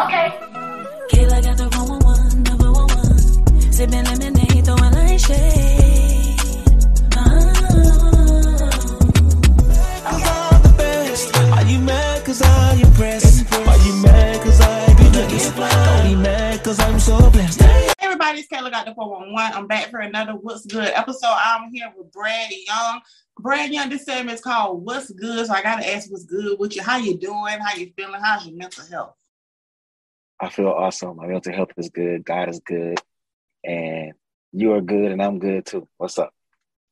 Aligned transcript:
Okay. 0.00 0.32
Kayla 1.12 1.42
got 1.44 1.58
the 1.58 1.68
111, 1.76 2.42
number 2.44 2.72
one 2.72 2.88
one. 2.88 3.18
Sipping 3.70 4.04
lemonade, 4.04 4.64
throwing 4.64 4.94
like 4.96 5.20
shade. 5.20 6.38
Cause 10.00 10.24
I'm 10.24 10.62
the 10.62 10.74
best. 10.78 11.36
Are 11.36 11.64
you 11.66 11.78
mad 11.80 12.24
cause 12.24 12.40
I 12.40 12.76
impressed? 12.76 13.52
Are 13.52 13.76
you 13.86 13.92
mad 14.00 14.40
cause 14.42 14.60
I 14.62 14.86
be 14.94 15.10
blessed? 15.10 15.56
Don't 15.56 16.08
be 16.08 16.14
mad 16.16 16.64
cause 16.64 16.80
I'm 16.80 16.98
so 16.98 17.30
blessed. 17.30 17.60
Hey 17.60 17.92
everybody, 18.00 18.38
it's 18.38 18.48
Kayla 18.48 18.70
got 18.70 18.86
the 18.86 18.94
411. 18.94 19.58
I'm 19.58 19.66
back 19.66 19.90
for 19.90 20.00
another 20.00 20.32
What's 20.32 20.64
Good 20.64 20.92
episode. 20.94 21.26
I'm 21.28 21.70
here 21.70 21.92
with 21.94 22.10
Brad 22.10 22.50
Young. 22.66 23.02
Brad 23.38 23.70
Young, 23.70 23.90
this 23.90 24.06
segment 24.06 24.36
is 24.36 24.40
called 24.40 24.82
What's 24.82 25.10
Good. 25.10 25.46
So 25.46 25.52
I 25.52 25.60
gotta 25.60 25.86
ask 25.94 26.10
what's 26.10 26.24
good 26.24 26.58
with 26.58 26.74
you. 26.74 26.82
How 26.82 26.96
you 26.96 27.18
doing? 27.18 27.58
How 27.60 27.76
you 27.76 27.92
feeling? 27.94 28.22
How's 28.22 28.46
your 28.46 28.56
mental 28.56 28.86
health? 28.86 29.16
I 30.40 30.48
feel 30.48 30.68
awesome. 30.68 31.16
My 31.16 31.26
mental 31.26 31.52
health 31.52 31.70
is 31.76 31.90
good. 31.90 32.24
God 32.24 32.48
is 32.48 32.60
good. 32.60 32.98
And 33.64 34.12
you 34.52 34.72
are 34.72 34.80
good 34.80 35.12
and 35.12 35.22
I'm 35.22 35.38
good 35.38 35.66
too. 35.66 35.86
What's 35.98 36.18
up? 36.18 36.32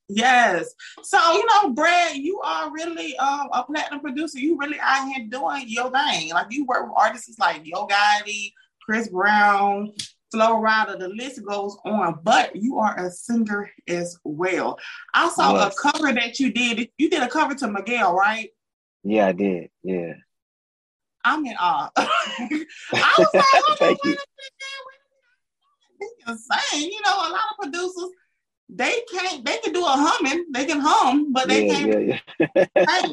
Yes. 0.09 0.75
So, 1.03 1.19
you 1.33 1.45
know, 1.47 1.71
Brad, 1.71 2.17
you 2.17 2.41
are 2.41 2.71
really 2.73 3.17
um, 3.19 3.49
a 3.53 3.63
platinum 3.63 4.01
producer. 4.01 4.39
You 4.39 4.59
really 4.59 4.79
out 4.81 5.09
here 5.13 5.27
doing 5.29 5.65
your 5.67 5.91
thing. 5.91 6.31
Like 6.31 6.47
you 6.51 6.65
work 6.67 6.85
with 6.87 6.95
artists 6.97 7.39
like 7.39 7.63
Yo 7.65 7.87
Gotti, 7.87 8.53
Chris 8.83 9.09
Brown, 9.09 9.93
Flo 10.31 10.61
Rida, 10.63 10.99
the 10.99 11.09
list 11.09 11.45
goes 11.45 11.77
on, 11.85 12.21
but 12.23 12.55
you 12.57 12.79
are 12.79 12.99
a 12.99 13.11
singer 13.11 13.71
as 13.87 14.19
well. 14.25 14.79
I 15.15 15.29
saw 15.31 15.55
Yes. 15.55 15.75
a 15.75 15.91
cover 15.91 16.13
that 16.13 16.39
you 16.39 16.53
did. 16.53 16.89
You 16.99 17.09
did 17.11 17.23
a 17.23 17.29
cover 17.29 17.55
to 17.57 17.69
Miguel, 17.69 18.15
right? 18.15 18.51
Yeah, 19.05 19.27
I 19.29 19.33
did. 19.33 19.71
Yeah. 19.83 20.15
I'm 21.25 21.45
in 21.45 21.55
awe. 21.59 21.91
I 21.97 23.15
was 23.19 23.35
like, 23.35 23.79
Thank 23.79 23.99
you. 24.05 24.11
a 24.11 24.15
minute, 24.15 24.83
wait 24.87 25.01
a 25.03 26.01
minute. 26.01 26.17
He 26.19 26.25
can 26.25 26.39
sing. 26.39 26.91
You 26.91 27.01
know, 27.05 27.15
a 27.15 27.31
lot 27.31 27.41
of 27.53 27.63
producers, 27.63 28.11
they 28.69 29.01
can't, 29.11 29.45
they 29.45 29.59
can 29.59 29.73
do 29.73 29.85
a 29.85 29.89
humming, 29.89 30.47
they 30.53 30.65
can 30.67 30.81
hum, 30.81 31.33
but 31.33 31.49
they 31.49 31.67
Yeah, 31.67 31.73
can't 31.73 32.07
yeah, 32.07 32.19
yeah. 32.87 33.07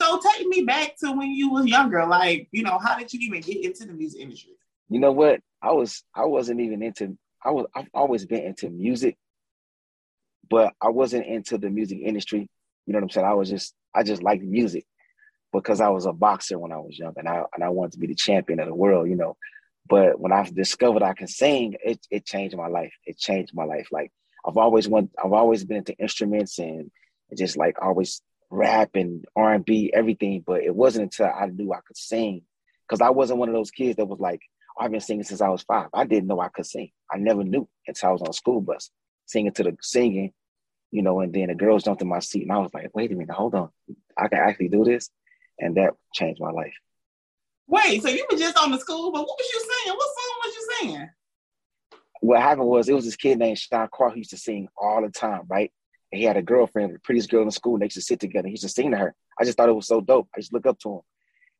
So 0.00 0.20
take 0.20 0.46
me 0.46 0.62
back 0.62 0.96
to 0.98 1.12
when 1.12 1.30
you 1.30 1.50
was 1.50 1.66
younger. 1.66 2.04
Like, 2.06 2.48
you 2.52 2.62
know, 2.62 2.78
how 2.78 2.98
did 2.98 3.12
you 3.14 3.20
even 3.20 3.40
get 3.40 3.64
into 3.64 3.86
the 3.86 3.94
music 3.94 4.20
industry? 4.20 4.52
You 4.90 5.00
know 5.00 5.12
what? 5.12 5.40
I 5.62 5.72
was 5.72 6.02
I 6.14 6.26
wasn't 6.26 6.60
even 6.60 6.82
into 6.82 7.16
I 7.42 7.50
was 7.50 7.66
I've 7.74 7.88
always 7.94 8.26
been 8.26 8.44
into 8.44 8.68
music, 8.68 9.16
but 10.50 10.74
I 10.82 10.90
wasn't 10.90 11.26
into 11.26 11.56
the 11.56 11.70
music 11.70 12.00
industry. 12.04 12.48
You 12.86 12.92
know 12.92 12.98
what 12.98 13.04
I'm 13.04 13.10
saying? 13.10 13.26
I 13.26 13.32
was 13.32 13.48
just 13.48 13.74
I 13.94 14.02
just 14.02 14.22
liked 14.22 14.44
music 14.44 14.84
because 15.52 15.80
I 15.80 15.88
was 15.88 16.06
a 16.06 16.12
boxer 16.12 16.58
when 16.58 16.72
I 16.72 16.78
was 16.78 16.98
young 16.98 17.14
and 17.16 17.28
I 17.28 17.42
and 17.54 17.64
I 17.64 17.68
wanted 17.68 17.92
to 17.92 17.98
be 17.98 18.08
the 18.08 18.14
champion 18.14 18.60
of 18.60 18.66
the 18.66 18.74
world, 18.74 19.08
you 19.08 19.16
know. 19.16 19.36
But 19.88 20.18
when 20.18 20.32
I 20.32 20.48
discovered 20.52 21.02
I 21.02 21.14
can 21.14 21.28
sing, 21.28 21.76
it 21.84 22.04
it 22.10 22.26
changed 22.26 22.56
my 22.56 22.68
life. 22.68 22.92
It 23.04 23.18
changed 23.18 23.54
my 23.54 23.64
life. 23.64 23.88
Like 23.92 24.12
I've 24.46 24.56
always 24.56 24.88
want 24.88 25.10
I've 25.22 25.32
always 25.32 25.64
been 25.64 25.78
into 25.78 25.96
instruments 25.98 26.58
and 26.58 26.90
just 27.36 27.56
like 27.56 27.76
always 27.80 28.20
rap 28.50 28.90
and 28.94 29.24
R 29.34 29.54
and 29.54 29.64
B, 29.64 29.90
everything. 29.94 30.42
But 30.46 30.62
it 30.62 30.74
wasn't 30.74 31.04
until 31.04 31.26
I 31.26 31.46
knew 31.46 31.72
I 31.72 31.80
could 31.86 31.96
sing. 31.96 32.42
Because 32.88 33.00
I 33.00 33.10
wasn't 33.10 33.40
one 33.40 33.48
of 33.48 33.54
those 33.54 33.72
kids 33.72 33.96
that 33.96 34.06
was 34.06 34.20
like, 34.20 34.40
"Oh, 34.78 34.84
I've 34.84 34.92
been 34.92 35.00
singing 35.00 35.24
since 35.24 35.40
I 35.40 35.48
was 35.48 35.62
five. 35.62 35.88
I 35.92 36.04
didn't 36.04 36.28
know 36.28 36.40
I 36.40 36.48
could 36.48 36.66
sing. 36.66 36.90
I 37.10 37.18
never 37.18 37.42
knew 37.42 37.68
until 37.86 38.08
I 38.08 38.12
was 38.12 38.22
on 38.22 38.30
a 38.30 38.32
school 38.32 38.60
bus 38.60 38.90
singing 39.26 39.52
to 39.52 39.62
the 39.64 39.76
singing, 39.82 40.32
you 40.90 41.02
know, 41.02 41.20
and 41.20 41.32
then 41.32 41.48
the 41.48 41.54
girls 41.54 41.84
jumped 41.84 42.02
in 42.02 42.08
my 42.08 42.20
seat 42.20 42.42
and 42.42 42.52
I 42.52 42.58
was 42.58 42.72
like, 42.72 42.94
wait 42.94 43.12
a 43.12 43.14
minute, 43.14 43.34
hold 43.34 43.54
on. 43.54 43.70
I 44.16 44.28
can 44.28 44.38
actually 44.38 44.68
do 44.68 44.84
this. 44.84 45.10
And 45.58 45.76
that 45.76 45.94
changed 46.14 46.40
my 46.40 46.50
life. 46.50 46.74
Wait, 47.68 48.02
so 48.02 48.08
you 48.08 48.26
were 48.30 48.38
just 48.38 48.56
on 48.58 48.70
the 48.70 48.78
school, 48.78 49.10
but 49.10 49.20
what 49.20 49.38
was 49.38 49.50
you 49.52 49.60
saying? 49.60 49.96
What 49.96 50.08
song 50.08 50.36
was 50.44 50.54
you 50.54 50.68
singing? 50.78 51.10
What 52.20 52.40
happened 52.40 52.68
was 52.68 52.88
it 52.88 52.94
was 52.94 53.04
this 53.04 53.16
kid 53.16 53.38
named 53.38 53.58
Sean 53.58 53.88
Carr 53.92 54.10
who 54.10 54.18
used 54.18 54.30
to 54.30 54.36
sing 54.36 54.68
all 54.80 55.02
the 55.02 55.10
time, 55.10 55.42
right? 55.48 55.72
And 56.12 56.20
he 56.20 56.24
had 56.24 56.36
a 56.36 56.42
girlfriend, 56.42 56.94
the 56.94 56.98
prettiest 57.00 57.30
girl 57.30 57.42
in 57.42 57.50
school, 57.50 57.74
and 57.74 57.82
they 57.82 57.86
used 57.86 57.96
to 57.96 58.02
sit 58.02 58.20
together. 58.20 58.46
He 58.46 58.52
used 58.52 58.62
to 58.62 58.68
sing 58.68 58.92
to 58.92 58.96
her. 58.96 59.14
I 59.38 59.44
just 59.44 59.56
thought 59.56 59.68
it 59.68 59.74
was 59.74 59.88
so 59.88 60.00
dope. 60.00 60.28
I 60.34 60.40
just 60.40 60.52
look 60.52 60.66
up 60.66 60.78
to 60.80 60.94
him. 60.94 61.00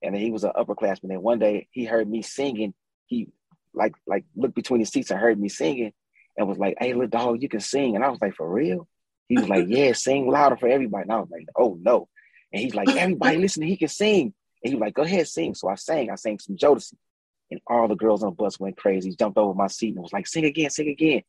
And 0.03 0.15
then 0.15 0.23
he 0.23 0.31
was 0.31 0.45
an 0.45 0.53
upperclassman. 0.57 1.11
And 1.11 1.23
one 1.23 1.39
day 1.39 1.69
he 1.73 1.85
heard 1.85 2.09
me 2.09 2.23
singing. 2.23 2.75
He 3.07 3.29
like 3.75 3.95
like 4.07 4.25
looked 4.35 4.55
between 4.55 4.81
his 4.81 4.89
seats 4.89 5.11
and 5.11 5.21
heard 5.21 5.39
me 5.39 5.49
singing 5.49 5.93
and 6.37 6.49
was 6.49 6.59
like, 6.59 6.77
Hey 6.79 6.93
little 6.93 7.09
dog, 7.09 7.43
you 7.43 7.49
can 7.49 7.61
sing. 7.61 7.97
And 7.97 8.05
I 8.05 8.09
was 8.09 8.21
like, 8.21 8.35
For 8.35 8.49
real? 8.49 8.89
He 9.29 9.37
was 9.37 9.49
like, 9.49 9.67
Yeah, 9.69 9.93
sing 9.93 10.29
louder 10.29 10.57
for 10.57 10.69
everybody. 10.69 11.03
And 11.03 11.13
I 11.13 11.21
was 11.21 11.31
like, 11.31 11.47
Oh 11.57 11.79
no. 11.81 12.09
And 12.53 12.63
he's 12.63 12.75
like, 12.75 12.89
Everybody 12.97 13.39
listen, 13.39 13.63
he 13.63 13.77
can 13.77 13.89
sing. 13.89 14.35
And 14.63 14.71
he 14.71 14.75
was 14.75 14.81
like, 14.81 14.95
Go 14.95 15.03
ahead, 15.03 15.29
sing. 15.29 15.55
So 15.55 15.69
I 15.69 15.75
sang. 15.75 16.11
I 16.11 16.17
sang 16.17 16.39
some 16.39 16.57
Jodeci. 16.57 16.95
And 17.51 17.61
all 17.69 17.87
the 17.87 17.95
girls 17.95 18.23
on 18.23 18.31
the 18.31 18.35
bus 18.35 18.59
went 18.59 18.77
crazy. 18.77 19.15
Jumped 19.15 19.39
over 19.39 19.55
my 19.55 19.69
seat 19.69 19.95
and 19.95 20.03
was 20.03 20.13
like, 20.13 20.27
Sing 20.27 20.45
again, 20.45 20.71
sing 20.71 20.89
again. 20.89 21.23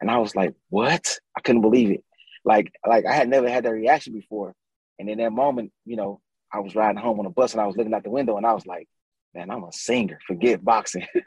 And 0.00 0.10
I 0.10 0.18
was 0.18 0.36
like, 0.36 0.54
What? 0.68 1.18
I 1.36 1.40
couldn't 1.40 1.62
believe 1.62 1.90
it. 1.90 2.04
Like, 2.44 2.72
like 2.86 3.06
I 3.06 3.12
had 3.12 3.28
never 3.28 3.48
had 3.48 3.64
that 3.64 3.72
reaction 3.72 4.12
before. 4.12 4.54
And 4.98 5.08
in 5.08 5.18
that 5.18 5.32
moment, 5.32 5.72
you 5.84 5.96
know, 5.96 6.20
I 6.52 6.60
was 6.60 6.74
riding 6.74 7.00
home 7.00 7.18
on 7.18 7.26
a 7.26 7.30
bus 7.30 7.52
and 7.52 7.60
I 7.60 7.66
was 7.66 7.76
looking 7.76 7.94
out 7.94 8.04
the 8.04 8.10
window 8.10 8.36
and 8.36 8.46
I 8.46 8.52
was 8.52 8.66
like, 8.66 8.88
man, 9.34 9.50
I'm 9.50 9.64
a 9.64 9.72
singer. 9.72 10.18
Forget 10.26 10.64
boxing. 10.64 11.06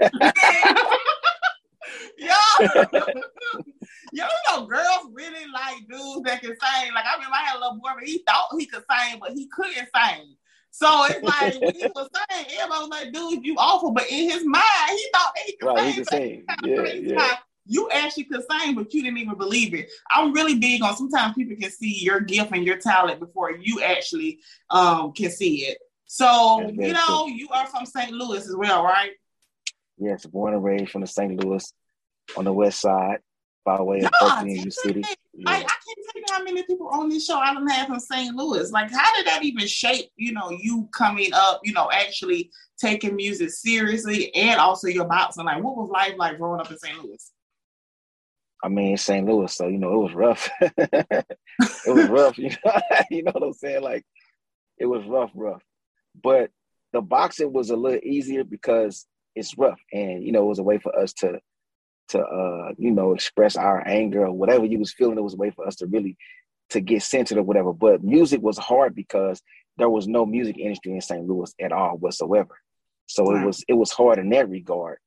Yo, 2.18 2.34
yo, 4.14 4.24
you 4.24 4.24
know, 4.50 4.66
girls 4.66 5.10
really 5.14 5.46
like 5.54 5.88
dudes 5.90 6.24
that 6.26 6.42
can 6.42 6.52
sing. 6.52 6.94
Like 6.94 7.06
I 7.06 7.16
remember 7.16 7.36
I 7.36 7.46
had 7.46 7.58
a 7.58 7.60
little 7.60 7.76
boy, 7.76 7.90
but 7.96 8.08
he 8.08 8.24
thought 8.28 8.48
he 8.58 8.66
could 8.66 8.84
sing, 8.90 9.20
but 9.20 9.32
he 9.32 9.48
couldn't 9.48 9.76
sing. 9.76 10.36
So 10.72 11.06
it's 11.06 11.24
like 11.24 11.56
when 11.62 11.76
he 11.76 11.88
was 11.96 12.10
saying, 12.14 12.46
everybody 12.60 12.82
was 12.82 12.90
like, 12.90 13.14
dude, 13.14 13.46
you 13.46 13.56
awful. 13.58 13.92
But 13.92 14.10
in 14.10 14.30
his 14.30 14.46
mind, 14.46 14.64
he 14.90 15.10
thought 15.14 15.34
he 15.46 15.58
could 15.58 15.68
right, 15.68 15.94
sing. 15.94 15.96
he 15.96 16.04
So 16.04 16.16
sing. 16.16 16.46
Yeah, 16.64 16.84
yeah. 16.94 17.36
You 17.68 17.90
actually 17.92 18.26
could 18.26 18.44
sing, 18.50 18.76
but 18.76 18.94
you 18.94 19.02
didn't 19.02 19.18
even 19.18 19.38
believe 19.38 19.74
it. 19.74 19.90
I'm 20.12 20.34
really 20.34 20.60
big 20.60 20.84
on 20.84 20.96
sometimes 20.96 21.34
people 21.34 21.56
can 21.60 21.72
see 21.72 21.98
your 22.00 22.20
gift 22.20 22.52
and 22.54 22.64
your 22.64 22.78
talent 22.78 23.20
before 23.20 23.52
you 23.52 23.82
actually 23.82 24.40
um 24.70 25.14
can 25.14 25.32
see 25.32 25.66
it. 25.66 25.80
So 26.06 26.60
That's 26.62 26.88
you 26.88 26.94
know, 26.94 27.28
you 27.28 27.50
are 27.50 27.66
from 27.68 27.86
St. 27.86 28.12
Louis 28.12 28.48
as 28.48 28.56
well, 28.56 28.84
right? 28.84 29.12
Yes, 29.98 30.26
born 30.26 30.54
and 30.54 30.64
raised 30.64 30.92
from 30.92 31.02
the 31.02 31.08
St. 31.08 31.44
Louis 31.44 31.74
on 32.38 32.46
the 32.46 32.54
west 32.54 32.82
side 32.82 33.20
by 33.64 33.82
way 33.82 33.98
of 33.98 34.04
Yeah, 34.04 34.10
Oakland, 34.22 34.58
U 34.66 34.72
City. 34.72 35.02
Like, 35.02 35.18
Yeah. 35.34 35.50
I 35.50 35.60
can't 35.60 35.72
tell 35.72 36.16
you 36.16 36.26
how 36.32 36.44
many 36.44 36.64
people 36.64 36.88
on 36.88 37.10
this 37.10 37.26
show 37.26 37.38
I 37.38 37.54
don't 37.54 37.68
have 37.68 37.88
from 37.88 38.00
St. 38.00 38.36
Louis. 38.36 38.72
Like, 38.72 38.92
how 38.92 39.16
did 39.16 39.26
that 39.26 39.44
even 39.44 39.68
shape, 39.68 40.12
you 40.16 40.34
know, 40.34 40.52
you 40.52 40.88
coming 40.94 41.32
up, 41.34 41.62
you 41.64 41.74
know, 41.74 41.90
actually 41.92 42.52
taking 42.80 43.16
music 43.16 43.50
seriously 43.50 44.34
and 44.36 44.60
also 44.60 44.88
your 44.88 45.06
boxing? 45.06 45.46
Like, 45.46 45.64
what 45.64 45.76
was 45.76 45.90
life 45.90 46.14
like 46.18 46.38
growing 46.38 46.62
up 46.62 46.70
in 46.72 46.78
St. 46.78 47.04
Louis? 47.04 47.32
I 48.64 48.68
mean, 48.68 48.98
St. 48.98 49.28
Louis, 49.28 49.54
so 49.54 49.68
you 49.68 49.78
know 49.78 49.94
it 49.94 50.04
was 50.04 50.14
rough. 50.14 50.50
it 50.62 51.28
was 51.86 52.10
rough, 52.10 52.38
you 52.38 52.50
know. 52.66 52.82
you 53.12 53.24
know 53.24 53.32
what 53.32 53.44
I'm 53.44 53.54
saying? 53.54 53.84
Like 53.84 54.04
it 54.78 54.86
was 54.86 55.06
rough, 55.06 55.32
rough. 55.36 55.62
But 56.24 56.50
the 56.94 57.02
boxing 57.02 57.54
was 57.54 57.70
a 57.70 57.76
little 57.76 58.00
easier 58.04 58.44
because 58.44 59.06
it's 59.36 59.58
rough, 59.58 59.80
and 59.94 60.24
you 60.24 60.32
know 60.32 60.44
it 60.44 60.48
was 60.48 60.60
a 60.60 60.64
way 60.64 60.80
for 60.80 60.98
us 60.98 61.14
to, 61.14 61.40
to 62.10 62.20
uh, 62.22 62.72
you 62.78 62.92
know, 62.92 63.14
express 63.14 63.56
our 63.56 63.86
anger 63.88 64.26
or 64.26 64.32
whatever 64.32 64.66
you 64.66 64.80
was 64.80 64.94
feeling. 64.94 65.18
It 65.18 65.22
was 65.24 65.34
a 65.34 65.38
way 65.38 65.52
for 65.52 65.66
us 65.68 65.76
to 65.78 65.88
really 65.88 66.18
to 66.70 66.82
get 66.82 67.04
centered 67.04 67.38
or 67.38 67.44
whatever. 67.44 67.74
But 67.74 68.04
music 68.04 68.42
was 68.42 68.58
hard 68.58 68.96
because 68.96 69.42
there 69.78 69.90
was 69.90 70.08
no 70.08 70.26
music 70.26 70.58
industry 70.58 70.94
in 70.94 71.02
St. 71.02 71.26
Louis 71.28 71.54
at 71.60 71.72
all 71.72 71.98
whatsoever. 71.98 72.58
So 73.08 73.26
Right. 73.26 73.42
it 73.44 73.46
was 73.46 73.64
it 73.68 73.74
was 73.74 73.92
hard 73.92 74.20
in 74.20 74.30
that 74.30 74.50
regard. 74.50 74.98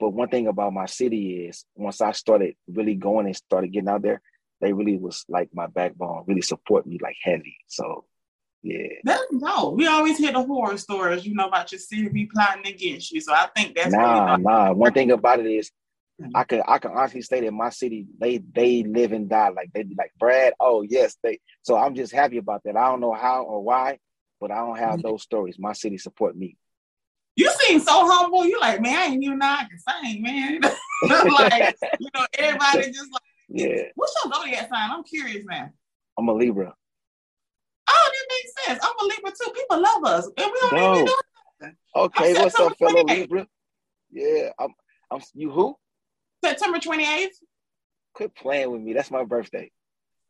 But 0.00 0.10
one 0.10 0.28
thing 0.28 0.48
about 0.48 0.72
my 0.72 0.86
city 0.86 1.46
is 1.46 1.64
once 1.76 2.00
I 2.00 2.12
started 2.12 2.56
really 2.66 2.94
going 2.96 3.26
and 3.26 3.36
started 3.36 3.72
getting 3.72 3.88
out 3.88 4.02
there, 4.02 4.20
they 4.60 4.72
really 4.72 4.96
was 4.96 5.24
like 5.28 5.50
my 5.54 5.66
backbone, 5.66 6.24
really 6.26 6.42
support 6.42 6.86
me 6.86 6.98
like 7.00 7.16
heavy. 7.22 7.56
So 7.68 8.04
yeah. 8.62 8.88
That's 9.04 9.22
no. 9.30 9.70
We 9.76 9.86
always 9.86 10.16
hear 10.18 10.32
the 10.32 10.42
horror 10.42 10.78
stories, 10.78 11.26
you 11.26 11.34
know, 11.34 11.48
about 11.48 11.70
your 11.70 11.78
city 11.78 12.08
be 12.08 12.26
plotting 12.26 12.66
against 12.66 13.12
you. 13.12 13.20
So 13.20 13.32
I 13.34 13.48
think 13.54 13.76
that's 13.76 13.92
nah, 13.92 13.98
really 14.00 14.42
not- 14.42 14.66
nah. 14.68 14.72
One 14.72 14.92
thing 14.92 15.10
about 15.10 15.38
it 15.40 15.46
is 15.46 15.70
I 16.34 16.44
can 16.44 16.62
I 16.66 16.78
can 16.78 16.92
honestly 16.92 17.22
say 17.22 17.40
that 17.40 17.52
my 17.52 17.70
city, 17.70 18.06
they 18.18 18.38
they 18.38 18.82
live 18.84 19.12
and 19.12 19.28
die. 19.28 19.48
Like 19.50 19.70
they 19.72 19.82
be 19.82 19.94
like, 19.96 20.12
Brad, 20.18 20.54
oh 20.60 20.82
yes, 20.82 21.16
they 21.22 21.40
so 21.62 21.76
I'm 21.76 21.94
just 21.94 22.12
happy 22.12 22.38
about 22.38 22.62
that. 22.64 22.76
I 22.76 22.88
don't 22.88 23.00
know 23.00 23.12
how 23.12 23.42
or 23.42 23.62
why, 23.62 23.98
but 24.40 24.50
I 24.50 24.56
don't 24.56 24.78
have 24.78 25.00
Mhm. 25.00 25.02
those 25.02 25.22
stories. 25.22 25.58
My 25.58 25.72
city 25.72 25.98
support 25.98 26.36
me. 26.36 26.56
You 27.36 27.50
seem 27.60 27.80
so 27.80 28.08
humble. 28.08 28.46
You 28.46 28.60
like, 28.60 28.80
man, 28.80 28.96
I 28.96 29.04
ain't 29.06 29.24
even 29.24 29.38
know 29.38 29.46
I 29.46 29.66
can 29.68 29.78
sing, 30.04 30.22
man. 30.22 30.60
like, 31.02 31.76
you 31.98 32.08
know, 32.14 32.24
everybody 32.38 32.86
just 32.92 33.12
like, 33.12 33.22
Yeah. 33.48 33.82
what's 33.96 34.14
your 34.24 34.32
zodiac 34.32 34.68
sign? 34.68 34.90
I'm 34.90 35.02
curious 35.02 35.44
now. 35.44 35.70
I'm 36.16 36.28
a 36.28 36.32
Libra. 36.32 36.72
Oh, 37.88 38.10
that 38.12 38.34
makes 38.34 38.66
sense. 38.66 38.80
I'm 38.82 39.04
a 39.04 39.08
Libra 39.08 39.30
too. 39.30 39.52
People 39.52 39.82
love 39.82 40.04
us, 40.04 40.26
and 40.26 40.50
we 40.52 40.60
don't 40.60 40.78
even 40.78 40.92
Dope. 40.92 41.06
do 41.06 41.16
nothing. 41.60 41.76
Okay, 41.96 42.34
what's 42.34 42.58
up, 42.60 42.76
fellow 42.78 43.02
Libra? 43.04 43.46
Yeah, 44.10 44.50
I'm 44.58 44.72
I'm 45.10 45.20
you 45.34 45.50
who? 45.50 45.76
September 46.44 46.78
28th. 46.78 47.28
Quit 48.14 48.34
playing 48.34 48.70
with 48.70 48.80
me. 48.82 48.92
That's 48.92 49.10
my 49.10 49.24
birthday. 49.24 49.70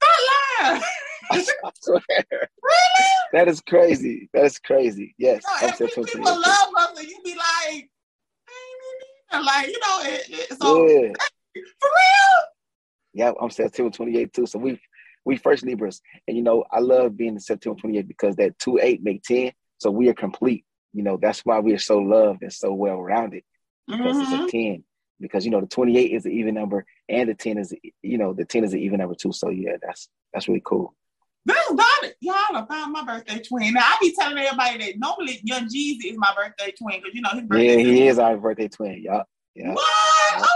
Stop 0.03 0.71
lying. 0.71 0.83
I 1.33 1.71
swear. 1.81 2.01
really? 2.31 3.05
That 3.33 3.49
is 3.49 3.61
crazy. 3.61 4.31
That 4.33 4.45
is 4.45 4.59
crazy. 4.59 5.15
Yes. 5.19 5.43
No, 5.45 5.69
I'm 5.69 5.75
people 5.77 6.05
28th. 6.05 6.25
love 6.25 6.69
us, 6.79 6.99
and 6.99 7.09
you 7.09 7.19
be 7.25 7.35
like, 7.35 7.91
like 9.45 9.67
you 9.67 9.79
know, 9.81 10.01
it, 10.05 10.27
it, 10.31 10.59
so 10.59 10.87
Yeah. 10.87 11.13
for 11.55 11.89
real. 11.89 12.45
Yeah, 13.13 13.33
I'm 13.41 13.51
September 13.51 13.91
28th 13.91 14.33
too. 14.33 14.47
So 14.47 14.59
we 14.59 14.81
we 15.25 15.37
first 15.37 15.65
Libras. 15.65 16.01
And 16.29 16.37
you 16.37 16.43
know, 16.43 16.65
I 16.71 16.81
love 16.81 17.17
being 17.17 17.35
in 17.35 17.41
September 17.41 17.81
28th 17.81 18.09
because 18.09 18.37
that 18.37 18.59
2 18.61 18.79
8 18.81 19.03
make 19.03 19.23
10. 19.25 19.53
So 19.79 19.91
we 19.91 20.09
are 20.09 20.15
complete. 20.15 20.65
You 20.93 21.03
know, 21.03 21.19
that's 21.21 21.41
why 21.41 21.59
we 21.59 21.73
are 21.75 21.79
so 21.79 21.99
loved 21.99 22.43
and 22.43 22.53
so 22.53 22.73
well 22.73 23.01
rounded 23.03 23.43
because 23.89 24.17
Mhm. 24.19 24.23
it's 24.23 24.33
a 24.33 24.47
10. 24.51 24.85
Because 25.25 25.45
you 25.45 25.51
know 25.51 25.61
the 25.61 25.67
28 25.67 26.13
is 26.13 26.27
an 26.27 26.33
even 26.33 26.55
number 26.55 26.85
and 27.09 27.29
the 27.29 27.35
10 27.35 27.59
is 27.59 27.75
you 28.03 28.19
know 28.19 28.33
the 28.33 28.45
10 28.45 28.65
is 28.65 28.73
an 28.75 28.81
even 28.81 28.99
number 28.99 29.15
too. 29.15 29.33
So 29.33 29.51
yeah, 29.51 29.77
that's 29.83 30.09
that's 30.33 30.49
really 30.49 30.63
cool. 30.65 30.95
This 31.47 31.57
daughter, 31.69 32.15
y'all 32.21 32.67
found 32.67 32.93
my 32.93 33.05
birthday 33.05 33.39
twin. 33.41 33.75
Now 33.75 33.83
I 33.83 33.97
be 34.01 34.15
telling 34.15 34.39
everybody 34.39 34.79
that 34.79 34.99
normally 34.99 35.41
Young 35.45 35.67
Jeezy 35.67 36.13
is 36.13 36.17
my 36.17 36.33
birthday 36.35 36.73
twin 36.73 37.01
because 37.01 37.15
you 37.15 37.21
know 37.21 37.31
his 37.31 37.43
birthday. 37.43 37.77
Yeah, 37.77 37.83
he 37.83 38.07
is 38.09 38.19
our 38.19 38.37
birthday 38.37 38.69
twin. 38.69 39.03
Yeah. 39.03 39.23
Yeah. 39.55 39.73
What? 39.73 40.37
Okay. 40.37 40.47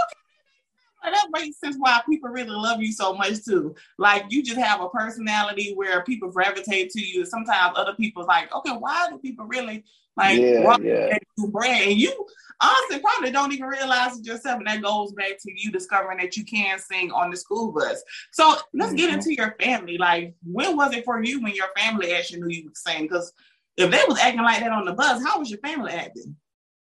Well, 1.03 1.13
That 1.13 1.27
makes 1.31 1.59
sense 1.59 1.75
why 1.77 2.01
people 2.09 2.29
really 2.29 2.49
love 2.49 2.81
you 2.81 2.91
so 2.91 3.13
much 3.13 3.45
too. 3.45 3.75
Like 3.97 4.25
you 4.29 4.43
just 4.43 4.59
have 4.59 4.81
a 4.81 4.89
personality 4.89 5.73
where 5.75 6.03
people 6.03 6.31
gravitate 6.31 6.89
to 6.91 7.01
you. 7.01 7.25
Sometimes 7.25 7.73
other 7.77 7.93
people's 7.93 8.27
like, 8.27 8.53
okay, 8.53 8.71
why 8.71 9.09
do 9.09 9.17
people 9.19 9.45
really 9.45 9.83
like 10.19 10.37
Yeah, 10.39 10.63
rock 10.65 10.81
yeah. 10.83 11.17
new 11.37 11.47
brand? 11.47 11.89
And 11.91 11.99
you 11.99 12.27
honestly 12.61 12.99
probably 12.99 13.31
don't 13.31 13.53
even 13.53 13.67
realize 13.67 14.19
it 14.19 14.25
yourself. 14.25 14.57
And 14.59 14.67
that 14.67 14.81
goes 14.81 15.13
back 15.13 15.37
to 15.39 15.51
you 15.55 15.71
discovering 15.71 16.17
that 16.19 16.35
you 16.37 16.45
can 16.45 16.77
sing 16.79 17.11
on 17.11 17.31
the 17.31 17.37
school 17.37 17.71
bus. 17.71 18.03
So 18.31 18.55
let's 18.73 18.93
get 18.93 19.09
Mhm. 19.09 19.13
into 19.15 19.33
your 19.33 19.55
family. 19.59 19.97
Like, 19.97 20.35
when 20.43 20.75
was 20.75 20.93
it 20.93 21.05
for 21.05 21.23
you 21.23 21.41
when 21.41 21.55
your 21.55 21.69
family 21.77 22.13
actually 22.13 22.41
knew 22.41 22.49
you 22.49 22.63
could 22.67 22.77
sing? 22.77 23.03
Because 23.03 23.31
if 23.77 23.89
they 23.89 24.03
was 24.07 24.19
acting 24.19 24.41
like 24.43 24.59
that 24.59 24.71
on 24.71 24.85
the 24.85 24.93
bus, 24.93 25.23
how 25.23 25.39
was 25.39 25.49
your 25.49 25.59
family 25.59 25.91
acting? 25.91 26.35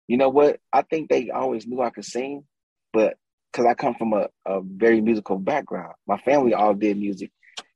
You 0.07 0.17
know 0.17 0.29
what? 0.29 0.59
I 0.71 0.83
think 0.83 1.09
they 1.09 1.31
always 1.31 1.65
knew 1.65 1.81
I 1.81 1.89
could 1.89 2.05
sing, 2.05 2.45
but 2.93 3.17
because 3.51 3.65
I 3.65 3.73
come 3.73 3.95
from 3.95 4.13
a, 4.13 4.27
a 4.45 4.61
very 4.61 5.01
musical 5.01 5.39
background, 5.39 5.95
my 6.05 6.17
family 6.19 6.53
all 6.53 6.75
did 6.75 6.97
music 6.97 7.31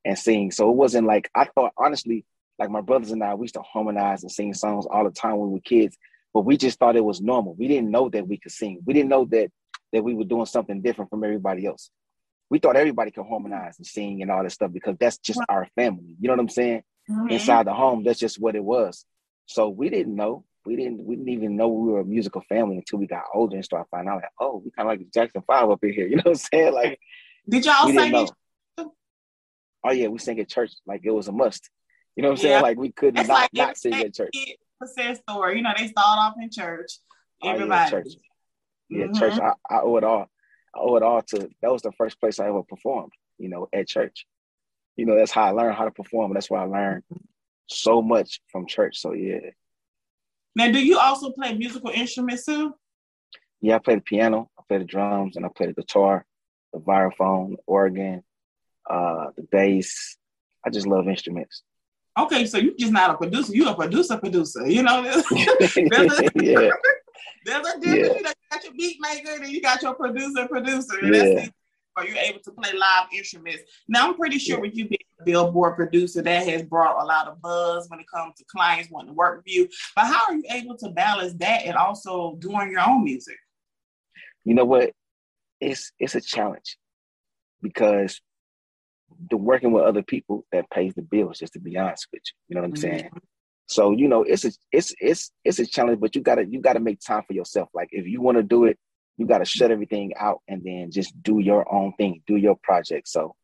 and 0.05 0.17
sing. 0.17 0.51
So 0.51 0.69
it 0.69 0.75
wasn't 0.75 1.07
like 1.07 1.29
I 1.33 1.45
thought, 1.45 1.73
honestly, 1.77 2.25
like 2.59 2.69
my 2.69 2.81
brothers 2.81 3.11
and 3.11 3.23
I, 3.23 3.33
we 3.35 3.45
used 3.45 3.55
to 3.55 3.61
harmonize 3.61 4.23
and 4.23 4.31
sing 4.31 4.53
songs 4.53 4.85
all 4.89 5.03
the 5.03 5.11
time 5.11 5.37
when 5.37 5.49
we 5.49 5.55
were 5.55 5.61
kids, 5.61 5.97
but 6.33 6.41
we 6.41 6.57
just 6.57 6.77
thought 6.77 6.95
it 6.95 7.03
was 7.03 7.21
normal. 7.21 7.55
We 7.55 7.67
didn't 7.67 7.89
know 7.89 8.09
that 8.09 8.27
we 8.27 8.37
could 8.37 8.51
sing. 8.51 8.81
We 8.85 8.93
didn't 8.93 9.09
know 9.09 9.25
that 9.25 9.49
that 9.91 10.03
we 10.03 10.13
were 10.13 10.25
doing 10.25 10.45
something 10.45 10.81
different 10.81 11.09
from 11.09 11.23
everybody 11.23 11.65
else. 11.65 11.89
We 12.49 12.59
thought 12.59 12.75
everybody 12.75 13.11
could 13.11 13.25
harmonize 13.25 13.77
and 13.77 13.87
sing 13.87 14.21
and 14.21 14.29
all 14.29 14.43
that 14.43 14.51
stuff 14.51 14.71
because 14.71 14.97
that's 14.99 15.17
just 15.17 15.39
our 15.49 15.67
family. 15.75 16.15
You 16.19 16.27
know 16.27 16.33
what 16.33 16.41
I'm 16.41 16.49
saying? 16.49 16.83
Mm-hmm. 17.09 17.29
inside 17.29 17.65
the 17.65 17.73
home. 17.73 18.03
That's 18.03 18.19
just 18.19 18.39
what 18.39 18.55
it 18.55 18.63
was. 18.63 19.03
So 19.47 19.69
we 19.69 19.89
didn't 19.89 20.15
know. 20.15 20.45
We 20.65 20.75
didn't. 20.75 21.03
We 21.03 21.15
didn't 21.15 21.29
even 21.29 21.55
know 21.55 21.67
we 21.67 21.91
were 21.91 22.01
a 22.01 22.05
musical 22.05 22.41
family 22.41 22.77
until 22.77 22.99
we 22.99 23.07
got 23.07 23.23
older 23.33 23.55
and 23.55 23.65
started 23.65 23.87
finding 23.89 24.09
out 24.09 24.17
like, 24.17 24.29
oh, 24.39 24.61
we 24.63 24.69
kind 24.71 24.87
of 24.87 24.91
like 24.91 24.99
the 24.99 25.05
Jackson 25.11 25.41
Five 25.47 25.69
up 25.69 25.83
in 25.83 25.93
here. 25.93 26.07
You 26.09 26.17
know 26.17 26.23
what 26.25 26.31
I'm 26.31 26.35
saying? 26.35 26.73
Like 26.73 26.99
Did 27.47 27.65
y'all 27.65 27.87
sing? 27.87 28.27
Oh 29.83 29.91
yeah, 29.91 30.07
we 30.07 30.19
sang 30.19 30.39
at 30.39 30.49
church 30.49 30.73
like 30.85 31.01
it 31.03 31.11
was 31.11 31.29
a 31.29 31.31
must. 31.31 31.69
You 32.19 32.23
know 32.23 32.31
what 32.31 32.39
I'm 32.39 32.45
Yeah. 32.47 32.51
saying? 32.51 32.63
Like 32.63 32.77
we 32.77 32.91
could 32.91 33.17
It's 33.17 33.29
not 33.29 33.33
like 33.33 33.53
not 33.53 33.77
sing 33.77 33.93
at 33.93 34.13
church. 34.13 34.35
success 34.83 35.19
story. 35.19 35.55
You 35.55 35.61
know, 35.63 35.71
they 35.77 35.87
start 35.87 36.19
off 36.19 36.33
in 36.37 36.49
church. 36.51 36.91
Oh, 37.41 37.47
yeah, 37.47 37.53
Everybody. 37.53 37.89
church. 37.91 38.07
Yeah, 38.89 39.05
Mhm. 39.05 39.17
church. 39.17 39.39
I, 39.39 39.53
I 39.69 39.79
owe 39.79 39.95
it 39.95 40.03
all. 40.03 40.29
I 40.75 40.79
owe 40.79 40.97
it 40.97 41.03
all 41.03 41.21
to 41.21 41.49
that 41.61 41.71
was 41.71 41.81
the 41.81 41.93
first 41.93 42.19
place 42.19 42.37
I 42.41 42.49
ever 42.49 42.61
performed. 42.61 43.13
You 43.37 43.47
know, 43.47 43.69
at 43.71 43.87
church. 43.87 44.27
You 44.97 45.05
know, 45.05 45.15
that's 45.15 45.31
how 45.31 45.43
I 45.45 45.51
learned 45.51 45.77
how 45.77 45.85
to 45.85 45.91
perform. 45.91 46.33
That's 46.33 46.49
why 46.49 46.61
I 46.61 46.65
learned 46.65 47.03
so 47.67 48.01
much 48.01 48.41
from 48.51 48.67
church. 48.67 48.99
So 48.99 49.13
yeah, 49.13 49.51
Now, 50.57 50.69
do 50.73 50.85
you 50.85 50.99
also 50.99 51.31
play 51.31 51.53
musical 51.57 51.89
instruments 51.89 52.43
too? 52.43 52.75
Yeah, 53.61 53.77
I 53.77 53.79
play 53.79 53.95
the 53.95 54.01
piano, 54.01 54.51
I 54.59 54.63
play 54.67 54.79
the 54.79 54.83
drums, 54.83 55.37
and 55.37 55.45
I 55.45 55.49
play 55.55 55.67
the 55.67 55.73
guitar, 55.73 56.25
the 56.73 56.79
vibraphone, 56.79 57.51
the 57.51 57.63
organ, 57.65 58.23
uh, 58.89 59.27
the 59.37 59.43
bass. 59.43 60.17
I 60.65 60.69
just 60.69 60.85
love 60.85 61.07
instruments. 61.07 61.63
Okay, 62.17 62.45
so 62.45 62.57
you're 62.57 62.73
just 62.77 62.91
not 62.91 63.11
a 63.11 63.17
producer. 63.17 63.53
You're 63.53 63.69
a 63.69 63.75
producer, 63.75 64.17
producer. 64.17 64.67
You 64.67 64.83
know, 64.83 65.03
there's, 65.03 65.23
there's, 65.89 66.19
a, 66.19 66.23
yeah, 66.35 66.69
there's 67.45 67.67
a 67.67 67.79
difference. 67.79 67.85
Yeah. 67.85 67.93
You, 67.93 68.23
know, 68.23 68.29
you 68.29 68.49
got 68.51 68.63
your 68.63 68.73
beat 68.73 68.97
maker, 68.99 69.43
and 69.43 69.49
you 69.49 69.61
got 69.61 69.81
your 69.81 69.93
producer, 69.93 70.47
producer. 70.47 70.97
And 71.01 71.13
that's 71.13 71.47
it. 71.47 71.53
Or 71.97 72.05
you're 72.05 72.17
able 72.17 72.39
to 72.39 72.51
play 72.51 72.71
live 72.73 73.07
instruments. 73.13 73.63
Now, 73.87 74.07
I'm 74.07 74.15
pretty 74.15 74.37
sure 74.37 74.61
with 74.61 74.75
you 74.75 74.87
being 74.87 74.99
a 75.19 75.23
Billboard 75.23 75.75
producer, 75.75 76.21
that 76.21 76.47
has 76.47 76.63
brought 76.63 77.01
a 77.01 77.05
lot 77.05 77.27
of 77.27 77.41
buzz 77.41 77.89
when 77.89 77.99
it 77.99 78.05
comes 78.13 78.35
to 78.37 78.45
clients 78.45 78.89
wanting 78.89 79.09
to 79.09 79.13
work 79.13 79.37
with 79.37 79.53
you. 79.53 79.67
But 79.95 80.05
how 80.05 80.27
are 80.27 80.35
you 80.35 80.43
able 80.49 80.77
to 80.77 80.89
balance 80.89 81.33
that 81.39 81.65
and 81.65 81.75
also 81.75 82.35
doing 82.39 82.71
your 82.71 82.81
own 82.81 83.03
music? 83.03 83.35
you 84.49 84.55
know 84.55 84.65
what? 84.65 84.91
It's 85.59 85.91
it's 85.99 86.15
a 86.15 86.21
challenge 86.21 86.77
because 87.61 88.21
the 89.29 89.37
working 89.37 89.71
with 89.71 89.83
other 89.83 90.03
people 90.03 90.45
that 90.51 90.69
pays 90.69 90.93
the 90.93 91.01
bills. 91.01 91.39
Just 91.39 91.53
to 91.53 91.59
be 91.59 91.77
honest 91.77 92.07
with 92.11 92.21
you, 92.25 92.33
you 92.49 92.55
know 92.55 92.61
what 92.61 92.69
I'm 92.69 92.75
saying. 92.75 93.05
Mm-hmm. 93.05 93.17
So 93.67 93.91
you 93.91 94.07
know, 94.07 94.23
it's 94.23 94.45
a 94.45 94.51
it's 94.71 94.93
it's 94.99 95.31
it's 95.43 95.59
a 95.59 95.65
challenge, 95.65 95.99
but 95.99 96.15
you 96.15 96.21
gotta 96.21 96.45
you 96.45 96.59
gotta 96.61 96.79
make 96.79 96.99
time 96.99 97.23
for 97.27 97.33
yourself. 97.33 97.69
Like 97.73 97.89
if 97.91 98.07
you 98.07 98.21
want 98.21 98.37
to 98.37 98.43
do 98.43 98.65
it, 98.65 98.77
you 99.17 99.27
gotta 99.27 99.45
shut 99.45 99.71
everything 99.71 100.13
out 100.19 100.41
and 100.47 100.63
then 100.63 100.91
just 100.91 101.21
do 101.21 101.39
your 101.39 101.71
own 101.71 101.93
thing, 101.97 102.23
do 102.25 102.35
your 102.35 102.55
project. 102.63 103.07
So 103.07 103.35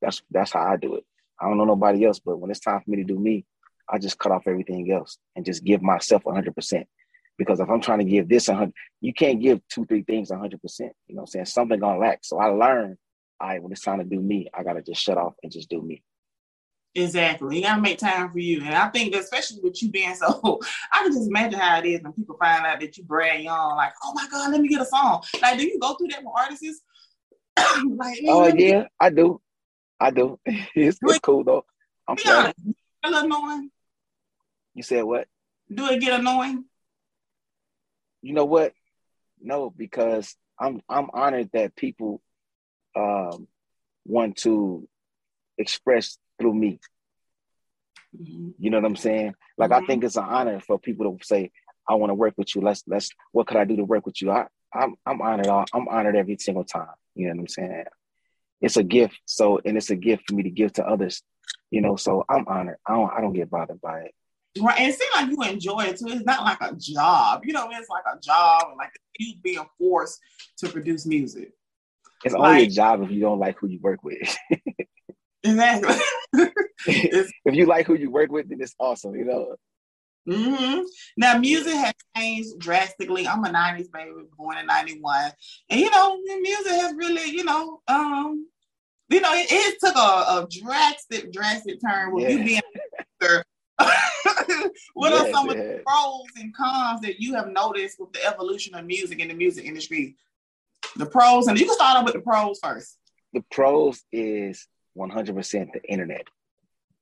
that's 0.00 0.22
that's 0.30 0.52
how 0.52 0.60
I 0.60 0.76
do 0.76 0.94
it. 0.94 1.04
I 1.40 1.46
don't 1.48 1.58
know 1.58 1.64
nobody 1.64 2.04
else, 2.06 2.18
but 2.18 2.38
when 2.38 2.50
it's 2.50 2.60
time 2.60 2.80
for 2.80 2.90
me 2.90 2.96
to 2.98 3.04
do 3.04 3.18
me, 3.18 3.44
I 3.88 3.98
just 3.98 4.18
cut 4.18 4.32
off 4.32 4.46
everything 4.46 4.90
else 4.90 5.18
and 5.34 5.44
just 5.44 5.64
give 5.64 5.82
myself 5.82 6.24
100. 6.24 6.54
percent 6.54 6.86
Because 7.36 7.60
if 7.60 7.68
I'm 7.68 7.80
trying 7.80 7.98
to 7.98 8.04
give 8.04 8.28
this 8.28 8.48
100, 8.48 8.72
you 9.00 9.12
can't 9.12 9.40
give 9.40 9.60
two 9.68 9.84
three 9.84 10.02
things 10.02 10.30
100. 10.30 10.60
percent 10.62 10.92
You 11.06 11.16
know, 11.16 11.20
what 11.20 11.28
I'm 11.28 11.32
saying 11.32 11.46
something 11.46 11.78
gonna 11.78 11.98
lack. 11.98 12.20
So 12.22 12.38
I 12.38 12.46
learned, 12.46 12.96
all 13.40 13.48
right, 13.48 13.62
when 13.62 13.72
it's 13.72 13.82
time 13.82 13.98
to 13.98 14.04
do 14.04 14.20
me, 14.20 14.48
I 14.54 14.62
gotta 14.62 14.82
just 14.82 15.02
shut 15.02 15.18
off 15.18 15.34
and 15.42 15.52
just 15.52 15.68
do 15.68 15.82
me. 15.82 16.02
Exactly. 16.94 17.56
You 17.56 17.62
gotta 17.62 17.80
make 17.82 17.98
time 17.98 18.32
for 18.32 18.38
you. 18.38 18.62
And 18.64 18.74
I 18.74 18.88
think 18.88 19.14
especially 19.14 19.60
with 19.62 19.80
you 19.82 19.90
being 19.90 20.14
so 20.14 20.60
I 20.92 21.02
can 21.02 21.12
just 21.12 21.28
imagine 21.28 21.58
how 21.58 21.78
it 21.78 21.86
is 21.86 22.02
when 22.02 22.12
people 22.14 22.36
find 22.38 22.64
out 22.64 22.80
that 22.80 22.96
you 22.96 23.04
Brad 23.04 23.42
Young, 23.42 23.76
like, 23.76 23.92
oh 24.02 24.12
my 24.14 24.26
God, 24.30 24.50
let 24.52 24.60
me 24.60 24.68
get 24.68 24.80
a 24.80 24.86
song. 24.86 25.22
Like, 25.42 25.58
do 25.58 25.66
you 25.66 25.78
go 25.78 25.94
through 25.94 26.08
that 26.08 26.22
with 26.24 26.32
artists? 26.34 26.82
like, 27.96 28.16
hey, 28.16 28.26
Oh 28.28 28.46
yeah, 28.46 28.84
I 28.98 29.10
do. 29.10 29.40
I 30.00 30.10
do. 30.10 30.38
It's, 30.74 30.98
it's 31.02 31.18
cool 31.20 31.44
though. 31.44 31.64
I'm 32.08 32.16
Be 32.16 32.22
proud. 32.22 32.38
honest. 32.38 32.64
Do 32.64 32.70
it 32.70 33.12
get 33.12 33.24
annoying? 33.24 33.70
You 34.74 34.82
said 34.82 35.04
what? 35.04 35.28
Do 35.72 35.86
it 35.86 36.00
get 36.00 36.20
annoying? 36.20 36.64
You 38.22 38.34
know 38.34 38.44
what? 38.44 38.72
No, 39.40 39.70
because 39.70 40.34
I'm 40.58 40.80
I'm 40.88 41.10
honored 41.12 41.50
that 41.52 41.76
people 41.76 42.22
um 42.96 43.46
want 44.06 44.36
to 44.38 44.88
express 45.58 46.18
through 46.38 46.54
me. 46.54 46.78
Mhm. 48.16 48.54
You 48.58 48.70
know 48.70 48.78
what 48.78 48.86
I'm 48.86 48.96
saying? 48.96 49.34
Like 49.58 49.72
I 49.72 49.80
think 49.86 50.04
it's 50.04 50.16
an 50.16 50.24
honor 50.24 50.60
for 50.60 50.78
people 50.78 51.16
to 51.18 51.24
say, 51.24 51.50
"I 51.88 51.94
want 51.94 52.10
to 52.10 52.14
work 52.14 52.34
with 52.36 52.54
you. 52.54 52.62
Let's 52.62 52.82
let's. 52.86 53.10
What 53.32 53.46
could 53.46 53.56
I 53.56 53.64
do 53.64 53.76
to 53.76 53.84
work 53.84 54.06
with 54.06 54.20
you?" 54.22 54.30
I 54.30 54.46
I'm 54.72 54.94
I'm 55.04 55.20
honored. 55.22 55.46
all- 55.48 55.66
I'm 55.72 55.88
honored 55.88 56.16
every 56.16 56.36
single 56.38 56.64
time. 56.64 56.94
You 57.14 57.26
know 57.28 57.34
what 57.34 57.40
I'm 57.40 57.48
saying? 57.48 57.84
It's 58.60 58.76
a 58.76 58.82
gift. 58.82 59.18
So 59.26 59.60
and 59.64 59.76
it's 59.76 59.90
a 59.90 59.96
gift 59.96 60.24
for 60.28 60.34
me 60.34 60.42
to 60.44 60.50
give 60.50 60.72
to 60.74 60.86
others. 60.86 61.22
You 61.70 61.80
know, 61.80 61.96
so 61.96 62.24
I'm 62.28 62.46
honored. 62.48 62.78
I 62.86 62.94
don't 62.94 63.12
I 63.12 63.20
don't 63.20 63.32
get 63.32 63.50
bothered 63.50 63.80
by 63.80 64.00
it. 64.02 64.14
Right. 64.58 64.78
And 64.80 64.88
it 64.90 64.98
seems 64.98 65.10
like 65.14 65.30
you 65.30 65.42
enjoy 65.52 65.80
it 65.84 65.98
too. 65.98 66.06
It's 66.08 66.24
not 66.24 66.42
like 66.42 66.60
a 66.62 66.74
job. 66.76 67.42
You 67.44 67.52
know, 67.52 67.68
it's 67.70 67.90
like 67.90 68.04
a 68.10 68.18
job 68.20 68.64
and 68.68 68.78
like 68.78 68.92
you 69.18 69.34
being 69.42 69.64
forced 69.78 70.18
to 70.58 70.68
produce 70.68 71.04
music. 71.06 71.52
It's 72.24 72.34
only 72.34 72.64
a 72.64 72.68
job 72.68 73.02
if 73.02 73.10
you 73.10 73.20
don't 73.20 73.38
like 73.38 73.58
who 73.58 73.68
you 73.68 73.80
work 73.80 74.02
with. 74.02 74.36
Exactly. 75.44 75.94
If 76.86 77.54
you 77.54 77.66
like 77.66 77.86
who 77.86 77.94
you 77.94 78.10
work 78.10 78.32
with, 78.32 78.48
then 78.48 78.60
it's 78.60 78.74
awesome. 78.80 79.14
You 79.14 79.24
know. 79.24 79.56
hmm 80.28 80.80
Now, 81.16 81.38
music 81.38 81.74
has 81.74 81.94
changed 82.16 82.58
drastically. 82.58 83.28
I'm 83.28 83.44
a 83.44 83.48
90s 83.48 83.88
baby, 83.92 84.10
born 84.36 84.58
in 84.58 84.66
91. 84.66 85.30
And, 85.70 85.80
you 85.80 85.90
know, 85.90 86.18
music 86.40 86.72
has 86.72 86.94
really, 86.96 87.30
you 87.30 87.44
know, 87.44 87.80
um, 87.86 88.48
you 89.08 89.20
know, 89.20 89.32
it, 89.34 89.46
it 89.48 89.76
took 89.80 89.94
a, 89.94 89.98
a 89.98 90.48
drastic, 90.50 91.32
drastic 91.32 91.80
turn 91.80 92.12
with 92.12 92.28
you 92.28 92.44
being 92.44 92.62
a 93.22 93.42
What 94.94 95.12
are 95.12 95.24
Yes, 95.24 95.32
some 95.32 95.48
of 95.50 95.56
the 95.56 95.82
pros 95.86 96.24
and 96.36 96.54
cons 96.54 97.00
that 97.02 97.20
you 97.20 97.34
have 97.34 97.48
noticed 97.48 98.00
with 98.00 98.12
the 98.12 98.24
evolution 98.24 98.74
of 98.74 98.84
music 98.86 99.20
in 99.20 99.28
the 99.28 99.34
music 99.34 99.64
industry? 99.64 100.16
The 100.96 101.06
pros, 101.06 101.46
and 101.46 101.58
you 101.58 101.66
can 101.66 101.74
start 101.74 101.98
off 101.98 102.04
with 102.04 102.14
the 102.14 102.20
pros 102.20 102.58
first. 102.62 102.98
the 103.32 103.44
pros 103.50 104.02
is 104.12 104.66
100% 104.96 105.72
the 105.72 105.82
internet 105.88 106.26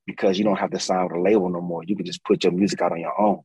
because 0.06 0.38
you 0.38 0.44
don't 0.44 0.58
have 0.58 0.70
to 0.70 0.80
sign 0.80 1.04
with 1.04 1.12
a 1.12 1.20
label 1.20 1.48
no 1.48 1.60
more. 1.60 1.82
You 1.84 1.96
can 1.96 2.04
just 2.04 2.24
put 2.24 2.44
your 2.44 2.52
music 2.52 2.82
out 2.82 2.92
on 2.92 3.00
your 3.00 3.18
own 3.20 3.42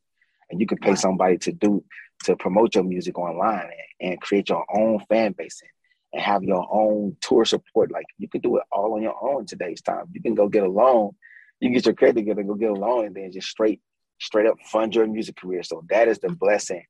and 0.49 0.59
you 0.59 0.67
can 0.67 0.77
pay 0.79 0.95
somebody 0.95 1.37
to 1.39 1.51
do 1.51 1.83
to 2.25 2.35
promote 2.35 2.75
your 2.75 2.83
music 2.83 3.17
online 3.17 3.69
and, 3.99 4.11
and 4.11 4.21
create 4.21 4.49
your 4.49 4.65
own 4.75 4.99
fan 5.07 5.33
base 5.37 5.61
and, 5.61 5.71
and 6.13 6.21
have 6.21 6.43
your 6.43 6.67
own 6.71 7.15
tour 7.21 7.45
support. 7.45 7.91
Like 7.91 8.05
you 8.17 8.27
can 8.27 8.41
do 8.41 8.57
it 8.57 8.63
all 8.71 8.93
on 8.93 9.01
your 9.01 9.15
own 9.21 9.41
in 9.41 9.45
today's 9.45 9.81
time. 9.81 10.05
You 10.11 10.21
can 10.21 10.35
go 10.35 10.49
get 10.49 10.63
a 10.63 10.69
loan, 10.69 11.11
you 11.59 11.69
can 11.69 11.73
get 11.73 11.85
your 11.85 11.95
credit 11.95 12.15
together, 12.15 12.43
go 12.43 12.55
get 12.55 12.71
a 12.71 12.73
loan, 12.73 13.05
and 13.05 13.15
then 13.15 13.31
just 13.31 13.47
straight 13.47 13.81
straight 14.19 14.47
up 14.47 14.57
fund 14.65 14.95
your 14.95 15.07
music 15.07 15.37
career. 15.37 15.63
So 15.63 15.85
that 15.89 16.07
is 16.07 16.19
the 16.19 16.29
blessing. 16.29 16.83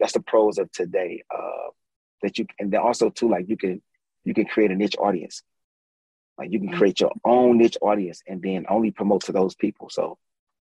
That's 0.00 0.12
the 0.12 0.20
pros 0.20 0.58
of 0.58 0.70
today. 0.72 1.22
Uh, 1.34 1.70
that 2.22 2.38
you 2.38 2.46
and 2.58 2.72
then 2.72 2.80
also 2.80 3.10
too 3.10 3.28
like 3.28 3.48
you 3.48 3.56
can 3.56 3.82
you 4.24 4.34
can 4.34 4.46
create 4.46 4.70
a 4.70 4.74
niche 4.74 4.96
audience. 4.98 5.42
Like 6.38 6.52
you 6.52 6.60
can 6.60 6.68
Mm-hmm. 6.68 6.78
create 6.78 7.00
your 7.00 7.12
own 7.24 7.58
niche 7.58 7.78
audience 7.80 8.22
and 8.26 8.42
then 8.42 8.66
only 8.68 8.90
promote 8.90 9.22
to 9.24 9.32
those 9.32 9.54
people. 9.54 9.88
So 9.90 10.18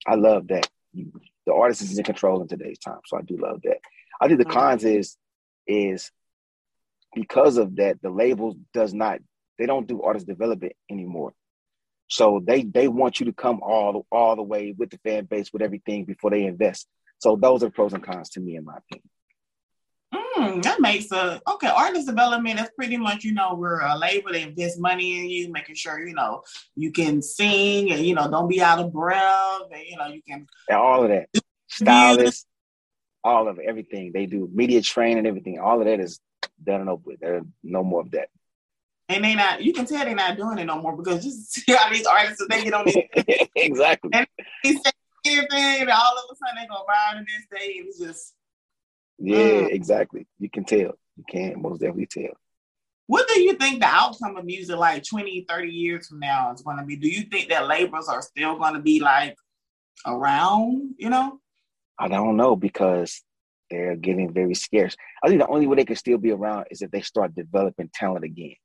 I 0.07 0.15
love 0.15 0.47
that 0.47 0.67
you, 0.93 1.11
the 1.45 1.53
artist 1.53 1.81
is 1.81 1.97
in 1.97 2.03
control 2.03 2.41
in 2.41 2.47
today's 2.47 2.79
time. 2.79 2.99
So 3.05 3.17
I 3.17 3.21
do 3.21 3.37
love 3.37 3.61
that. 3.63 3.77
I 4.21 4.27
think 4.27 4.39
the 4.39 4.45
cons 4.45 4.83
is 4.83 5.17
is 5.67 6.11
because 7.15 7.57
of 7.57 7.75
that 7.77 8.01
the 8.01 8.09
label 8.09 8.57
does 8.73 8.93
not 8.93 9.19
they 9.57 9.65
don't 9.65 9.87
do 9.87 10.01
artist 10.01 10.27
development 10.27 10.73
anymore. 10.89 11.33
So 12.07 12.41
they 12.45 12.63
they 12.63 12.87
want 12.87 13.19
you 13.19 13.27
to 13.27 13.33
come 13.33 13.59
all 13.61 14.05
all 14.11 14.35
the 14.35 14.43
way 14.43 14.73
with 14.77 14.89
the 14.89 14.97
fan 14.99 15.25
base 15.25 15.51
with 15.53 15.61
everything 15.61 16.05
before 16.05 16.31
they 16.31 16.45
invest. 16.45 16.87
So 17.19 17.35
those 17.35 17.63
are 17.63 17.69
pros 17.69 17.93
and 17.93 18.03
cons 18.03 18.29
to 18.31 18.39
me 18.39 18.55
in 18.55 18.65
my 18.65 18.77
opinion. 18.77 19.09
Mm, 20.37 20.61
that 20.63 20.79
makes 20.79 21.11
a 21.11 21.41
okay. 21.47 21.67
Artist 21.67 22.07
development 22.07 22.59
is 22.59 22.69
pretty 22.75 22.97
much 22.97 23.23
you 23.23 23.33
know 23.33 23.55
we're 23.55 23.79
a 23.81 23.97
label 23.97 24.31
that 24.31 24.41
invest 24.41 24.79
money 24.79 25.17
in 25.19 25.29
you, 25.29 25.51
making 25.51 25.75
sure 25.75 25.99
you 26.05 26.13
know 26.13 26.43
you 26.75 26.91
can 26.91 27.21
sing 27.21 27.91
and 27.91 28.05
you 28.05 28.13
know 28.13 28.29
don't 28.29 28.47
be 28.47 28.61
out 28.61 28.79
of 28.79 28.93
breath 28.93 29.61
and 29.73 29.83
you 29.87 29.97
know 29.97 30.07
you 30.07 30.21
can 30.27 30.45
And 30.69 30.77
all 30.77 31.03
of 31.03 31.09
that. 31.09 31.29
stylist, 31.67 32.45
all 33.23 33.47
of 33.47 33.57
it, 33.59 33.65
everything 33.67 34.11
they 34.13 34.25
do, 34.27 34.49
media 34.53 34.81
training, 34.81 35.25
everything, 35.25 35.59
all 35.59 35.79
of 35.79 35.85
that 35.85 35.99
is 35.99 36.19
done 36.63 36.81
and 36.81 36.89
over 36.89 37.01
with. 37.05 37.19
There's 37.19 37.43
no 37.63 37.83
more 37.83 38.01
of 38.01 38.11
that. 38.11 38.29
and 39.09 39.23
they 39.25 39.33
not 39.35 39.63
you 39.63 39.73
can 39.73 39.85
tell 39.85 40.05
they're 40.05 40.13
not 40.15 40.37
doing 40.37 40.59
it 40.59 40.65
no 40.65 40.79
more 40.81 40.95
because 40.95 41.23
just 41.23 41.51
see 41.53 41.73
how 41.73 41.89
these 41.91 42.05
artists 42.05 42.45
they 42.49 42.63
get 42.63 42.73
on 42.73 42.85
these 42.85 42.97
exactly. 43.55 44.11
these 44.63 44.79
everything 45.25 45.81
and 45.81 45.89
all 45.89 46.17
of 46.17 46.23
a 46.31 46.35
sudden 46.35 46.61
they 46.61 46.67
go 46.67 46.85
viral 46.87 47.17
the 47.19 47.25
next 47.25 47.49
day 47.51 47.79
and 47.79 47.87
it's 47.87 47.99
just 47.99 48.35
Yeah, 49.21 49.37
Mm. 49.37 49.71
exactly. 49.73 50.27
You 50.39 50.49
can 50.49 50.63
tell. 50.65 50.93
You 51.17 51.23
can 51.29 51.61
most 51.61 51.79
definitely 51.81 52.07
tell. 52.07 52.33
what 53.07 53.27
do 53.27 53.41
you 53.41 53.53
think 53.53 53.79
the 53.79 53.87
outcome 53.87 54.37
of 54.37 54.45
music 54.45 54.77
like 54.77 55.03
20 55.03 55.45
30 55.49 55.69
years 55.71 56.07
from 56.07 56.19
now 56.19 56.53
is 56.53 56.61
going 56.61 56.77
to 56.77 56.85
be 56.85 56.95
do 56.95 57.07
you 57.09 57.23
think 57.23 57.49
that 57.49 57.67
labels 57.67 58.07
are 58.07 58.21
still 58.21 58.55
going 58.57 58.75
to 58.75 58.79
be 58.79 58.99
like 58.99 59.35
around 60.05 60.93
you 60.97 61.09
know 61.09 61.39
I 61.97 62.07
don't 62.07 62.37
know 62.37 62.55
because 62.55 63.21
they're 63.69 63.97
getting 63.97 64.31
very 64.33 64.55
scarce. 64.55 64.95
I 65.21 65.27
think 65.27 65.41
the 65.41 65.47
only 65.47 65.67
way 65.67 65.75
they 65.75 65.85
can 65.85 65.97
still 65.97 66.17
be 66.17 66.31
around 66.31 66.67
is 66.71 66.81
if 66.81 66.89
they 66.91 67.01
start 67.01 67.35
developing 67.35 67.89
talent 67.93 68.23
again. 68.23 68.55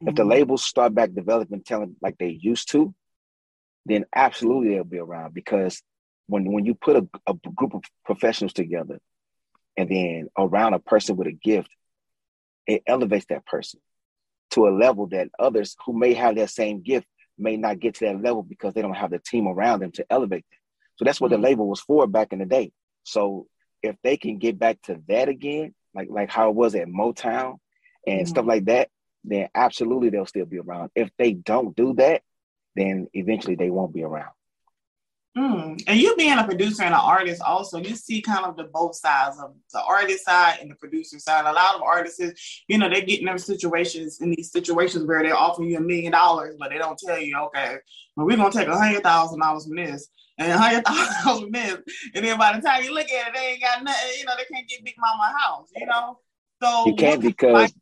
If 0.00 0.16
the 0.16 0.24
Mhm. 0.24 0.30
labels 0.30 0.64
start 0.64 0.92
back 0.94 1.12
developing 1.14 1.62
talent 1.62 1.96
like 2.02 2.16
they 2.18 2.36
used 2.40 2.70
to, 2.72 2.92
then 3.86 4.04
absolutely 4.14 4.70
they'll 4.74 4.84
be 4.84 4.98
around 4.98 5.32
because 5.32 5.80
when 6.26 6.50
when 6.52 6.64
you 6.66 6.74
put 6.74 6.96
a, 6.96 7.04
a 7.28 7.34
group 7.54 7.74
of 7.74 7.82
professionals 8.04 8.52
together 8.52 8.98
and 9.76 9.88
then 9.88 10.28
around 10.38 10.74
a 10.74 10.78
person 10.78 11.16
with 11.16 11.28
a 11.28 11.32
gift, 11.32 11.70
it 12.66 12.82
elevates 12.86 13.26
that 13.28 13.44
person 13.46 13.80
to 14.50 14.66
a 14.66 14.70
level 14.70 15.06
that 15.08 15.28
others 15.38 15.76
who 15.84 15.92
may 15.92 16.14
have 16.14 16.36
that 16.36 16.50
same 16.50 16.82
gift 16.82 17.06
may 17.38 17.56
not 17.56 17.80
get 17.80 17.94
to 17.96 18.04
that 18.04 18.22
level 18.22 18.42
because 18.42 18.74
they 18.74 18.82
don't 18.82 18.94
have 18.94 19.10
the 19.10 19.18
team 19.18 19.48
around 19.48 19.80
them 19.80 19.90
to 19.92 20.04
elevate 20.10 20.44
them. 20.50 20.58
So 20.96 21.04
that's 21.04 21.20
what 21.20 21.30
Mhm. 21.30 21.36
the 21.36 21.38
label 21.38 21.66
was 21.68 21.80
for 21.80 22.06
back 22.06 22.32
in 22.32 22.38
the 22.38 22.44
day. 22.44 22.72
So 23.04 23.48
if 23.82 23.96
they 24.02 24.16
can 24.16 24.38
get 24.38 24.58
back 24.58 24.80
to 24.82 25.02
that 25.08 25.28
again, 25.28 25.74
like 25.94 26.08
like 26.10 26.30
how 26.30 26.50
it 26.50 26.54
was 26.54 26.74
at 26.74 26.86
Motown 26.86 27.58
and 28.06 28.26
Mhm. 28.26 28.28
stuff 28.28 28.46
like 28.46 28.66
that, 28.66 28.90
then 29.24 29.48
absolutely 29.54 30.10
they'll 30.10 30.26
still 30.26 30.46
be 30.46 30.58
around. 30.58 30.90
If 30.94 31.10
they 31.16 31.32
don't 31.32 31.74
do 31.74 31.94
that, 31.94 32.22
then 32.76 33.08
eventually 33.14 33.56
they 33.56 33.70
won't 33.70 33.92
be 33.94 34.02
around. 34.04 34.32
Mm. 35.36 35.82
And 35.86 35.98
you 35.98 36.14
being 36.16 36.36
a 36.36 36.44
producer 36.44 36.82
and 36.82 36.94
an 36.94 37.00
artist, 37.00 37.40
also, 37.40 37.78
you 37.78 37.96
see 37.96 38.20
kind 38.20 38.44
of 38.44 38.56
the 38.56 38.64
both 38.64 38.94
sides 38.96 39.38
of 39.38 39.54
the 39.72 39.82
artist 39.82 40.26
side 40.26 40.58
and 40.60 40.70
the 40.70 40.74
producer 40.74 41.18
side. 41.18 41.46
A 41.46 41.52
lot 41.52 41.74
of 41.74 41.82
artists, 41.82 42.62
you 42.68 42.76
know, 42.76 42.88
they 42.90 43.02
get 43.02 43.20
in 43.20 43.26
them 43.26 43.38
situations 43.38 44.20
in 44.20 44.30
these 44.30 44.52
situations 44.52 45.06
where 45.06 45.22
they're 45.22 45.36
offering 45.36 45.70
you 45.70 45.78
a 45.78 45.80
million 45.80 46.12
dollars, 46.12 46.56
but 46.58 46.68
they 46.68 46.76
don't 46.76 46.98
tell 46.98 47.18
you, 47.18 47.34
okay, 47.38 47.76
well, 48.14 48.26
we're 48.26 48.36
gonna 48.36 48.50
take 48.50 48.68
a 48.68 48.76
hundred 48.76 49.02
thousand 49.02 49.40
dollars 49.40 49.64
from 49.64 49.76
this 49.76 50.08
and 50.36 50.52
a 50.52 50.58
hundred 50.58 50.84
thousand 50.86 51.24
dollars 51.24 51.40
from 51.40 51.52
this, 51.52 51.78
and 52.14 52.24
then 52.24 52.38
by 52.38 52.54
the 52.54 52.60
time 52.60 52.84
you 52.84 52.92
look 52.92 53.10
at 53.10 53.28
it, 53.28 53.34
they 53.34 53.46
ain't 53.52 53.62
got 53.62 53.82
nothing. 53.82 54.10
You 54.18 54.26
know, 54.26 54.34
they 54.36 54.54
can't 54.54 54.68
get 54.68 54.84
Big 54.84 54.96
Mama 54.98 55.32
a 55.34 55.38
house. 55.38 55.68
You 55.74 55.86
know, 55.86 56.18
so 56.62 56.84
You 56.86 56.94
can't 56.94 57.22
because 57.22 57.72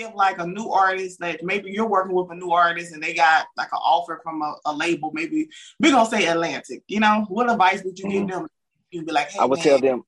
if 0.00 0.14
like 0.14 0.38
a 0.38 0.46
new 0.46 0.68
artist 0.68 1.20
that 1.20 1.42
maybe 1.42 1.70
you're 1.70 1.88
working 1.88 2.14
with 2.14 2.30
a 2.30 2.34
new 2.34 2.50
artist 2.50 2.92
and 2.92 3.02
they 3.02 3.14
got 3.14 3.46
like 3.56 3.72
an 3.72 3.78
offer 3.82 4.20
from 4.22 4.42
a, 4.42 4.54
a 4.66 4.72
label 4.74 5.10
maybe 5.14 5.48
we're 5.78 5.92
gonna 5.92 6.08
say 6.08 6.26
atlantic 6.26 6.82
you 6.88 7.00
know 7.00 7.24
what 7.28 7.50
advice 7.50 7.82
would 7.84 7.98
you 7.98 8.08
give 8.08 8.22
mm-hmm. 8.22 8.30
them 8.30 8.48
you'd 8.90 9.06
be 9.06 9.12
like 9.12 9.30
hey, 9.30 9.38
I 9.38 9.44
would 9.44 9.58
man, 9.58 9.64
tell 9.64 9.78
them, 9.78 10.02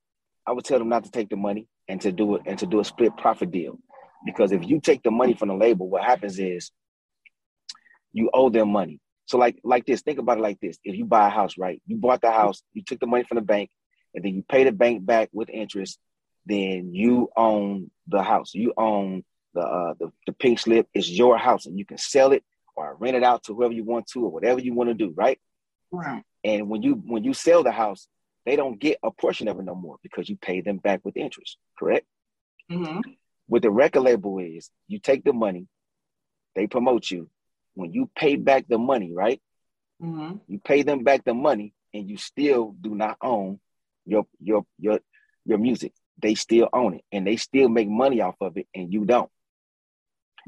I 0.45 0.51
would 0.51 0.65
tell 0.65 0.79
them 0.79 0.89
not 0.89 1.03
to 1.05 1.11
take 1.11 1.29
the 1.29 1.35
money 1.35 1.67
and 1.87 1.99
to 2.01 2.11
do 2.11 2.35
it 2.35 2.43
and 2.45 2.57
to 2.59 2.65
do 2.65 2.79
a 2.79 2.85
split 2.85 3.15
profit 3.17 3.51
deal, 3.51 3.79
because 4.25 4.51
if 4.51 4.67
you 4.67 4.79
take 4.79 5.03
the 5.03 5.11
money 5.11 5.33
from 5.33 5.49
the 5.49 5.55
label, 5.55 5.89
what 5.89 6.03
happens 6.03 6.39
is 6.39 6.71
you 8.11 8.29
owe 8.33 8.49
them 8.49 8.71
money. 8.71 8.99
So 9.25 9.37
like 9.37 9.59
like 9.63 9.85
this, 9.85 10.01
think 10.01 10.19
about 10.19 10.37
it 10.37 10.41
like 10.41 10.59
this: 10.59 10.77
if 10.83 10.95
you 10.95 11.05
buy 11.05 11.27
a 11.27 11.31
house, 11.31 11.57
right? 11.57 11.81
You 11.87 11.97
bought 11.97 12.21
the 12.21 12.31
house, 12.31 12.61
you 12.73 12.83
took 12.83 12.99
the 12.99 13.07
money 13.07 13.23
from 13.23 13.35
the 13.35 13.41
bank, 13.41 13.69
and 14.13 14.23
then 14.23 14.35
you 14.35 14.43
pay 14.47 14.63
the 14.63 14.71
bank 14.71 15.05
back 15.05 15.29
with 15.31 15.49
interest. 15.49 15.97
Then 16.45 16.93
you 16.93 17.29
own 17.37 17.89
the 18.07 18.21
house. 18.21 18.53
You 18.53 18.73
own 18.75 19.23
the 19.53 19.61
uh, 19.61 19.93
the, 19.99 20.11
the 20.27 20.33
pink 20.33 20.59
slip. 20.59 20.87
is 20.93 21.09
your 21.09 21.37
house, 21.37 21.65
and 21.65 21.77
you 21.77 21.85
can 21.85 21.97
sell 21.97 22.31
it 22.31 22.43
or 22.75 22.95
rent 22.99 23.15
it 23.15 23.23
out 23.23 23.43
to 23.43 23.53
whoever 23.53 23.73
you 23.73 23.83
want 23.83 24.07
to 24.07 24.25
or 24.25 24.31
whatever 24.31 24.59
you 24.59 24.73
want 24.73 24.89
to 24.89 24.93
do, 24.93 25.13
right? 25.15 25.39
right 25.91 26.23
And 26.43 26.69
when 26.69 26.81
you 26.81 27.01
when 27.05 27.23
you 27.23 27.33
sell 27.33 27.63
the 27.63 27.71
house, 27.71 28.07
they 28.45 28.55
don't 28.55 28.79
get 28.79 28.97
a 29.03 29.11
portion 29.11 29.47
of 29.47 29.59
it 29.59 29.63
no 29.63 29.75
more 29.75 29.97
because 30.03 30.27
you 30.29 30.37
pay 30.37 30.61
them 30.61 30.77
back 30.77 31.01
with 31.03 31.17
interest, 31.17 31.57
correct? 31.77 32.05
mm-hmm. 32.71 33.01
What 33.47 33.61
the 33.61 33.71
record 33.71 34.01
label 34.01 34.39
is, 34.39 34.69
you 34.87 34.99
take 34.99 35.23
the 35.23 35.33
money, 35.33 35.67
they 36.55 36.67
promote 36.67 37.09
you. 37.11 37.29
When 37.75 37.91
you 37.91 38.09
pay 38.15 38.35
back 38.35 38.65
the 38.67 38.77
money, 38.77 39.11
right? 39.13 39.41
Mm-hmm. 40.01 40.37
You 40.47 40.59
pay 40.59 40.83
them 40.83 41.03
back 41.03 41.23
the 41.23 41.33
money, 41.33 41.73
and 41.93 42.09
you 42.09 42.17
still 42.17 42.75
do 42.79 42.95
not 42.95 43.17
own 43.21 43.59
your 44.05 44.25
your 44.39 44.65
your 44.79 44.99
your 45.45 45.57
music. 45.57 45.93
They 46.21 46.35
still 46.35 46.69
own 46.71 46.95
it, 46.95 47.03
and 47.11 47.25
they 47.25 47.37
still 47.37 47.69
make 47.69 47.89
money 47.89 48.21
off 48.21 48.35
of 48.41 48.57
it, 48.57 48.67
and 48.75 48.91
you 48.91 49.05
don't. 49.05 49.29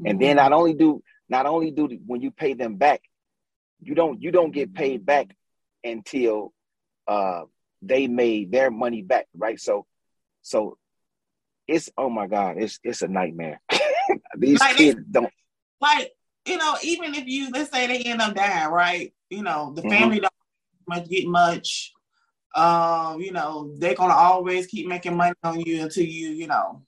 And 0.04 0.20
then 0.20 0.36
not 0.36 0.52
only 0.52 0.74
do 0.74 1.02
not 1.28 1.46
only 1.46 1.70
do 1.70 1.88
when 2.06 2.20
you 2.20 2.30
pay 2.30 2.54
them 2.54 2.76
back, 2.76 3.02
you 3.80 3.94
don't 3.94 4.20
you 4.22 4.30
don't 4.30 4.52
get 4.52 4.74
paid 4.74 5.04
back 5.06 5.34
until 5.84 6.52
uh 7.06 7.42
they 7.82 8.06
made 8.06 8.50
their 8.52 8.70
money 8.70 9.02
back, 9.02 9.26
right? 9.36 9.60
So 9.60 9.86
so 10.42 10.78
it's 11.66 11.90
oh 11.96 12.10
my 12.10 12.26
god, 12.26 12.56
it's 12.58 12.78
it's 12.82 13.02
a 13.02 13.08
nightmare. 13.08 13.60
These 14.36 14.60
Like, 14.60 14.76
kids 14.76 15.00
don't 15.10 15.32
like 15.80 16.12
you 16.46 16.56
know 16.56 16.76
even 16.82 17.14
if 17.14 17.26
you 17.26 17.50
let's 17.50 17.70
say 17.72 17.86
they 17.86 17.98
end 18.04 18.20
up 18.22 18.34
dying 18.34 18.70
right 18.70 19.12
you 19.30 19.42
know 19.42 19.72
the 19.74 19.82
Mhm. 19.82 19.90
family 19.90 20.20
don't 20.20 20.32
much 20.86 21.08
get 21.08 21.26
much 21.26 21.92
um 22.54 23.20
you 23.20 23.32
know 23.32 23.74
they're 23.78 23.94
gonna 23.94 24.14
always 24.14 24.66
keep 24.66 24.86
making 24.86 25.16
money 25.16 25.34
on 25.42 25.60
you 25.60 25.82
until 25.82 26.04
you 26.04 26.28
you 26.30 26.46
know 26.46 26.82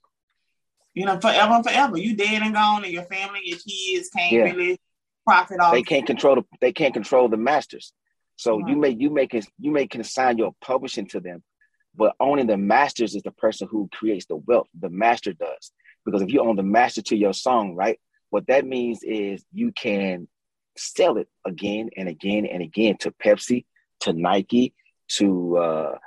you 0.99 1.05
know 1.05 1.17
forever 1.17 1.53
and 1.53 1.63
forever 1.63 1.97
you 1.97 2.13
dead 2.13 2.41
and 2.41 2.53
gone 2.53 2.83
and 2.83 2.91
your 2.91 3.03
family 3.03 3.39
your 3.43 3.57
kids 3.59 4.09
can't 4.09 4.33
Yeah. 4.33 4.43
really 4.51 4.77
profit 5.25 5.59
off 5.61 5.71
they 5.71 5.81
can't 5.81 6.05
control 6.05 6.35
the 6.35 6.43
they 6.59 6.73
can't 6.73 6.93
control 6.93 7.29
the 7.29 7.37
masters. 7.37 7.93
So 8.35 8.59
you 8.67 8.75
may 8.75 8.89
you 8.89 9.09
may 9.09 9.27
you 9.59 9.71
may 9.71 9.87
consign 9.87 10.37
your 10.37 10.53
publishing 10.61 11.07
to 11.07 11.21
them, 11.21 11.41
but 11.95 12.15
owning 12.19 12.47
the 12.47 12.57
masters 12.57 13.15
is 13.15 13.21
the 13.23 13.31
person 13.31 13.67
who 13.71 13.89
creates 13.93 14.25
the 14.25 14.35
wealth. 14.35 14.67
The 14.77 14.89
master 14.89 15.31
does 15.31 15.71
because 16.05 16.21
if 16.21 16.31
you 16.33 16.41
own 16.41 16.57
the 16.57 16.63
master 16.63 17.01
to 17.03 17.15
your 17.15 17.33
song, 17.33 17.75
right? 17.75 17.97
What 18.29 18.47
that 18.47 18.65
means 18.65 18.99
is 19.03 19.45
you 19.53 19.71
can 19.71 20.27
sell 20.77 21.17
it 21.17 21.29
again 21.45 21.89
and 21.95 22.09
again 22.09 22.45
and 22.45 22.61
again 22.61 22.97
to 22.99 23.11
Pepsi, 23.11 23.65
to 24.01 24.11
Nike, 24.11 24.73
to 25.17 25.57
uh, 25.57 25.97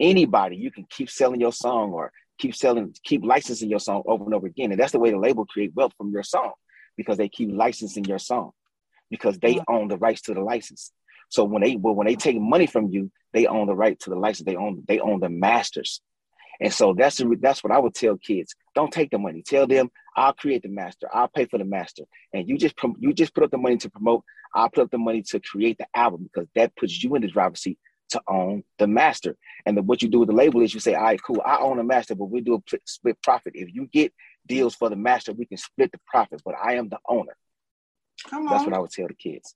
anybody. 0.00 0.56
You 0.56 0.70
can 0.72 0.86
keep 0.90 1.10
selling 1.10 1.40
your 1.40 1.52
song 1.52 1.92
or 1.92 2.12
keep 2.38 2.54
selling, 2.54 2.94
keep 3.04 3.24
licensing 3.24 3.70
your 3.70 3.80
song 3.80 4.02
over 4.06 4.24
and 4.24 4.34
over 4.34 4.46
again, 4.46 4.70
and 4.70 4.80
that's 4.80 4.92
the 4.92 4.98
way 4.98 5.10
the 5.10 5.18
label 5.18 5.46
create 5.46 5.74
wealth 5.74 5.92
from 5.96 6.10
your 6.10 6.22
song 6.22 6.52
because 6.96 7.16
they 7.16 7.28
keep 7.28 7.50
licensing 7.52 8.04
your 8.04 8.18
song 8.18 8.52
because 9.10 9.38
they 9.38 9.60
own 9.68 9.88
the 9.88 9.98
rights 9.98 10.22
to 10.22 10.34
the 10.34 10.40
license. 10.40 10.92
So 11.28 11.44
when 11.44 11.62
they 11.62 11.76
well, 11.76 11.94
when 11.94 12.06
they 12.06 12.16
take 12.16 12.40
money 12.40 12.66
from 12.66 12.88
you, 12.88 13.10
they 13.32 13.46
own 13.46 13.66
the 13.66 13.74
right 13.74 13.98
to 14.00 14.10
the 14.10 14.16
license. 14.16 14.46
They 14.46 14.56
own 14.56 14.84
they 14.86 14.98
own 14.98 15.20
the 15.20 15.28
masters. 15.28 16.00
And 16.60 16.72
so 16.72 16.92
that's 16.92 17.18
the, 17.18 17.36
that's 17.40 17.62
what 17.62 17.72
I 17.72 17.78
would 17.78 17.94
tell 17.94 18.16
kids. 18.16 18.54
Don't 18.74 18.92
take 18.92 19.10
the 19.10 19.18
money. 19.18 19.42
Tell 19.42 19.66
them 19.66 19.90
I'll 20.16 20.32
create 20.32 20.62
the 20.62 20.68
master. 20.68 21.08
I'll 21.12 21.28
pay 21.28 21.44
for 21.44 21.58
the 21.58 21.64
master, 21.64 22.04
and 22.32 22.48
you 22.48 22.58
just 22.58 22.74
you 22.98 23.12
just 23.12 23.34
put 23.34 23.44
up 23.44 23.50
the 23.50 23.58
money 23.58 23.76
to 23.78 23.90
promote. 23.90 24.24
I'll 24.54 24.70
put 24.70 24.84
up 24.84 24.90
the 24.90 24.98
money 24.98 25.22
to 25.22 25.40
create 25.40 25.78
the 25.78 25.86
album 25.94 26.24
because 26.24 26.48
that 26.54 26.74
puts 26.76 27.02
you 27.02 27.14
in 27.14 27.22
the 27.22 27.28
driver's 27.28 27.60
seat 27.60 27.78
to 28.10 28.20
own 28.28 28.62
the 28.78 28.86
master. 28.86 29.36
And 29.66 29.76
then 29.76 29.86
what 29.86 30.02
you 30.02 30.08
do 30.08 30.20
with 30.20 30.28
the 30.28 30.34
label 30.34 30.62
is 30.62 30.72
you 30.74 30.80
say, 30.80 30.94
all 30.94 31.02
right, 31.04 31.20
cool, 31.22 31.42
I 31.44 31.58
own 31.58 31.76
the 31.76 31.84
master, 31.84 32.14
but 32.14 32.26
we 32.26 32.40
do 32.40 32.54
a 32.54 32.60
pl- 32.60 32.78
split 32.86 33.20
profit. 33.22 33.52
If 33.54 33.74
you 33.74 33.86
get 33.86 34.12
deals 34.46 34.74
for 34.74 34.88
the 34.88 34.96
master, 34.96 35.32
we 35.32 35.46
can 35.46 35.58
split 35.58 35.92
the 35.92 36.00
profit, 36.06 36.40
but 36.44 36.54
I 36.62 36.74
am 36.74 36.88
the 36.88 36.98
owner. 37.08 37.36
come 38.28 38.46
on. 38.46 38.52
That's 38.52 38.64
what 38.64 38.74
I 38.74 38.78
would 38.78 38.90
tell 38.90 39.08
the 39.08 39.14
kids. 39.14 39.54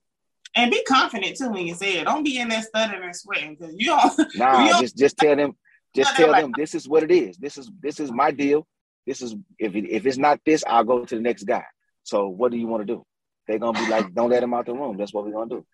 and 0.55 0.69
be 0.71 0.83
confident 0.83 1.35
too 1.37 1.49
when 1.49 1.65
you 1.65 1.73
say 1.73 1.97
it 1.97 2.03
don't 2.05 2.23
be 2.23 2.37
in 2.37 2.47
there 2.49 2.61
stuttering 2.61 3.03
and 3.03 3.15
sweating 3.15 3.55
because 3.55 3.73
you 3.77 3.87
don't 3.87 4.17
Nah, 4.35 4.63
You 4.65 4.69
don't- 4.71 4.81
just 4.81 4.95
just 4.97 5.17
tell 5.17 5.35
them, 5.35 5.55
just 5.95 6.15
tell 6.15 6.31
them 6.33 6.53
this 6.55 6.75
is 6.75 6.87
what 6.87 7.01
it 7.03 7.11
is. 7.11 7.37
This 7.37 7.57
is 7.57 7.71
this 7.81 7.99
is 7.99 8.11
my 8.11 8.29
deal. 8.31 8.67
this 9.07 9.21
is 9.23 9.35
if 9.57 9.75
it, 9.75 9.85
if 9.89 10.05
it's 10.05 10.17
not 10.17 10.39
this, 10.45 10.63
I'll 10.67 10.83
go 10.83 11.03
to 11.05 11.15
the 11.15 11.21
next 11.21 11.43
guy. 11.45 11.65
So 12.03 12.27
what 12.27 12.51
do 12.51 12.57
you 12.57 12.67
want 12.67 12.85
to 12.85 12.93
do? 12.93 13.03
They're 13.47 13.59
gonna 13.59 13.77
be 13.83 13.89
like, 13.91 14.13
don't 14.13 14.29
let 14.29 14.43
him 14.43 14.53
out 14.53 14.65
the 14.67 14.73
room. 14.73 14.95
That's 14.97 15.13
what 15.13 15.25
we're 15.25 15.31
gonna 15.31 15.49
do. 15.49 15.65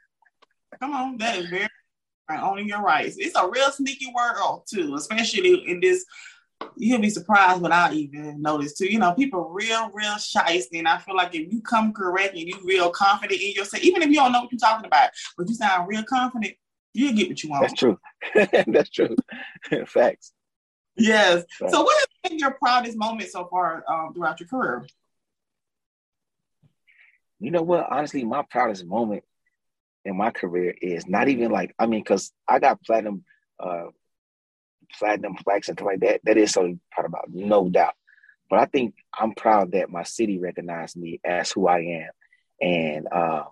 Come 0.79 0.93
on, 0.93 1.17
that 1.17 1.37
is 1.37 1.49
very 1.49 1.67
owning 2.37 2.67
your 2.67 2.81
rights. 2.81 3.15
It's 3.17 3.35
a 3.35 3.47
real 3.47 3.71
sneaky 3.71 4.11
world 4.13 4.63
too, 4.69 4.95
especially 4.95 5.69
in 5.69 5.79
this. 5.79 6.05
You'll 6.75 6.99
be 6.99 7.09
surprised 7.09 7.65
I 7.65 7.93
even 7.93 8.41
notice 8.41 8.77
too. 8.77 8.91
You 8.91 8.99
know, 8.99 9.13
people 9.13 9.49
real, 9.49 9.89
real 9.93 10.15
shiesty, 10.15 10.79
and 10.79 10.87
I 10.87 10.97
feel 10.97 11.15
like 11.15 11.33
if 11.33 11.51
you 11.51 11.61
come 11.61 11.93
correct 11.93 12.35
and 12.35 12.47
you 12.47 12.59
real 12.65 12.89
confident 12.89 13.39
in 13.41 13.53
yourself, 13.53 13.81
even 13.81 14.01
if 14.01 14.09
you 14.09 14.15
don't 14.15 14.33
know 14.33 14.41
what 14.41 14.51
you're 14.51 14.59
talking 14.59 14.85
about, 14.85 15.09
but 15.37 15.47
you 15.47 15.55
sound 15.55 15.87
real 15.87 16.03
confident, 16.03 16.55
you'll 16.93 17.13
get 17.13 17.29
what 17.29 17.41
you 17.41 17.49
want. 17.49 17.61
That's 17.61 17.73
true. 17.73 17.97
That's 18.67 18.89
true. 18.89 19.15
Facts. 19.87 20.33
Yes. 20.97 21.45
Right. 21.61 21.71
So, 21.71 21.81
what 21.81 21.97
has 21.97 22.29
been 22.29 22.39
your 22.39 22.51
proudest 22.51 22.97
moment 22.97 23.29
so 23.29 23.47
far 23.49 23.83
um, 23.87 24.13
throughout 24.13 24.39
your 24.39 24.49
career? 24.49 24.85
You 27.39 27.51
know 27.51 27.61
what? 27.61 27.87
Honestly, 27.89 28.23
my 28.25 28.43
proudest 28.49 28.85
moment 28.85 29.23
in 30.09 30.17
my 30.17 30.31
career 30.31 30.73
is 30.81 31.07
not 31.07 31.29
even 31.29 31.51
like 31.51 31.73
I 31.77 31.85
mean, 31.85 32.01
because 32.01 32.33
I 32.47 32.59
got 32.59 32.83
platinum, 32.83 33.23
uh, 33.59 33.85
platinum 34.97 35.35
plaques 35.35 35.69
and 35.69 35.77
stuff 35.77 35.85
like 35.85 35.99
that. 36.01 36.21
That 36.23 36.37
is 36.37 36.51
something 36.51 36.79
proud 36.91 37.05
about, 37.05 37.29
no 37.31 37.69
doubt. 37.69 37.93
But 38.49 38.59
I 38.59 38.65
think 38.65 38.95
I'm 39.17 39.33
proud 39.35 39.73
that 39.73 39.91
my 39.91 40.03
city 40.03 40.39
recognized 40.39 40.97
me 40.97 41.21
as 41.23 41.51
who 41.51 41.67
I 41.67 41.79
am, 41.81 42.09
and 42.59 43.07
uh, 43.13 43.43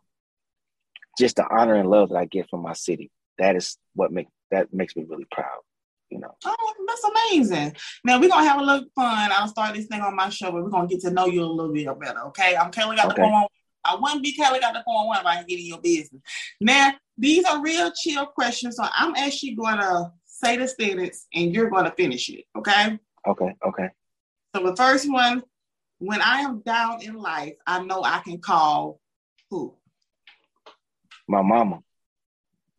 just 1.19 1.35
the 1.35 1.45
honor 1.47 1.75
and 1.75 1.89
love 1.89 2.09
that 2.09 2.17
I 2.17 2.25
get 2.25 2.49
from 2.49 2.63
my 2.63 2.73
city. 2.73 3.11
That 3.37 3.55
is 3.55 3.77
what 3.93 4.11
make 4.11 4.27
that 4.49 4.73
makes 4.73 4.95
me 4.95 5.05
really 5.07 5.27
proud. 5.31 5.59
You 6.09 6.19
know. 6.19 6.35
Oh, 6.43 6.73
that's 6.87 7.03
amazing. 7.03 7.75
Now 8.03 8.19
we're 8.19 8.29
gonna 8.29 8.47
have 8.47 8.59
a 8.59 8.63
little 8.63 8.87
fun. 8.95 9.29
I'll 9.31 9.47
start 9.47 9.75
this 9.75 9.85
thing 9.85 10.01
on 10.01 10.15
my 10.15 10.29
show, 10.29 10.51
but 10.51 10.63
we're 10.63 10.69
gonna 10.69 10.87
get 10.87 11.01
to 11.01 11.11
know 11.11 11.27
you 11.27 11.43
a 11.43 11.45
little 11.45 11.71
bit 11.71 11.87
better. 11.99 12.21
Okay. 12.27 12.55
I'm 12.55 12.71
Kelly 12.71 12.95
got 12.95 13.11
Okay. 13.11 13.21
the 13.21 13.27
phone. 13.27 13.47
I 13.83 13.95
wouldn't 13.95 14.23
be 14.23 14.33
Kelly 14.33 14.59
got 14.59 14.73
the 14.73 14.83
phone 14.85 15.07
one 15.07 15.19
if 15.19 15.25
I 15.25 15.43
get 15.43 15.59
in 15.59 15.65
your 15.65 15.81
business. 15.81 16.21
Now, 16.59 16.93
these 17.17 17.45
are 17.45 17.61
real 17.61 17.91
chill 17.91 18.25
questions. 18.25 18.77
So 18.77 18.85
I'm 18.93 19.15
actually 19.15 19.55
gonna 19.55 20.11
say 20.25 20.57
the 20.57 20.67
sentence 20.67 21.27
and 21.33 21.53
you're 21.53 21.69
gonna 21.69 21.93
finish 21.95 22.29
it. 22.29 22.45
Okay. 22.57 22.99
Okay. 23.27 23.55
Okay. 23.65 23.89
So 24.55 24.63
the 24.63 24.75
first 24.75 25.11
one, 25.11 25.43
when 25.99 26.21
I 26.21 26.41
am 26.41 26.61
down 26.61 27.01
in 27.01 27.15
life, 27.15 27.53
I 27.65 27.83
know 27.83 28.03
I 28.03 28.19
can 28.19 28.39
call 28.39 28.99
who? 29.49 29.73
My 31.27 31.41
mama. 31.41 31.79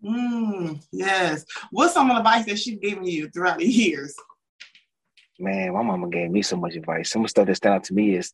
Mm, 0.05 0.81
yes. 0.93 1.45
What's 1.71 1.95
some 1.95 2.11
of 2.11 2.17
the 2.17 2.21
advice 2.21 2.47
that 2.47 2.59
she's 2.59 2.78
given 2.78 3.05
you 3.05 3.28
throughout 3.31 3.59
the 3.59 3.67
years? 3.67 4.14
man, 5.38 5.73
my 5.73 5.83
mama 5.83 6.09
gave 6.09 6.31
me 6.31 6.43
so 6.43 6.57
much 6.57 6.75
advice. 6.75 7.11
Some 7.11 7.23
of 7.23 7.26
the 7.26 7.31
stuff 7.31 7.47
that 7.47 7.55
stand 7.57 7.75
out 7.76 7.85
to 7.85 7.95
me 7.95 8.17
is, 8.17 8.33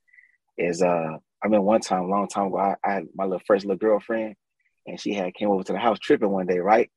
is 0.57 0.83
uh, 0.83 1.19
I 1.45 1.49
mean, 1.49 1.63
one 1.63 1.81
time, 1.81 2.05
a 2.05 2.07
long 2.07 2.27
time 2.27 2.47
ago, 2.47 2.59
I, 2.59 2.77
I 2.83 2.93
had 2.95 3.05
my 3.15 3.25
little 3.25 3.43
first 3.47 3.67
little 3.67 3.79
girlfriend, 3.79 4.35
and 4.87 4.99
she 4.99 5.13
had 5.13 5.35
came 5.35 5.51
over 5.51 5.63
to 5.63 5.73
the 5.73 5.79
house 5.79 5.99
tripping 5.99 6.31
one 6.31 6.47
day, 6.47 6.59
right? 6.59 6.91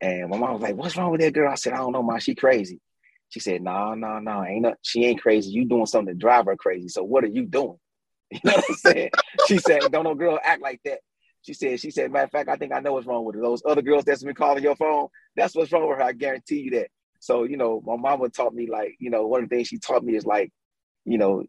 And 0.00 0.28
my 0.28 0.36
mom 0.36 0.54
was 0.54 0.62
like, 0.62 0.76
"What's 0.76 0.96
wrong 0.96 1.12
with 1.12 1.20
that 1.20 1.32
girl?" 1.32 1.50
I 1.50 1.54
said, 1.54 1.72
"I 1.72 1.78
don't 1.78 1.92
know, 1.92 2.02
ma. 2.02 2.18
She 2.18 2.34
crazy." 2.34 2.80
She 3.28 3.40
said, 3.40 3.62
"No, 3.62 3.94
no, 3.94 4.18
no, 4.18 4.44
ain't 4.44 4.66
she 4.82 5.04
ain't 5.04 5.22
crazy. 5.22 5.50
You 5.50 5.64
doing 5.64 5.86
something 5.86 6.12
to 6.12 6.18
drive 6.18 6.46
her 6.46 6.56
crazy. 6.56 6.88
So 6.88 7.04
what 7.04 7.24
are 7.24 7.28
you 7.28 7.46
doing?" 7.46 7.78
You 8.32 8.40
know 8.42 8.56
what 8.56 8.64
I'm 8.68 8.74
saying? 8.74 9.10
she 9.46 9.58
said, 9.58 9.80
"Don't 9.92 10.04
no 10.04 10.14
girl 10.14 10.40
act 10.42 10.60
like 10.60 10.80
that." 10.84 10.98
She 11.42 11.54
said, 11.54 11.78
"She 11.78 11.90
said, 11.90 12.10
matter 12.10 12.24
of 12.24 12.30
fact, 12.32 12.48
I 12.48 12.56
think 12.56 12.72
I 12.72 12.80
know 12.80 12.94
what's 12.94 13.06
wrong 13.06 13.24
with 13.24 13.36
her. 13.36 13.42
Those 13.42 13.62
other 13.64 13.82
girls 13.82 14.04
that's 14.04 14.24
been 14.24 14.34
calling 14.34 14.64
your 14.64 14.76
phone, 14.76 15.08
that's 15.36 15.54
what's 15.54 15.70
wrong 15.70 15.88
with 15.88 15.98
her. 15.98 16.04
I 16.04 16.12
guarantee 16.12 16.60
you 16.60 16.70
that." 16.72 16.88
So, 17.20 17.44
you 17.44 17.56
know, 17.56 17.80
my 17.86 17.96
mama 17.96 18.28
taught 18.28 18.54
me 18.54 18.68
like, 18.68 18.96
you 18.98 19.08
know, 19.08 19.26
one 19.26 19.44
of 19.44 19.48
the 19.48 19.56
things 19.56 19.68
she 19.68 19.78
taught 19.78 20.04
me 20.04 20.14
is 20.14 20.26
like, 20.26 20.52
you 21.06 21.16
know, 21.16 21.44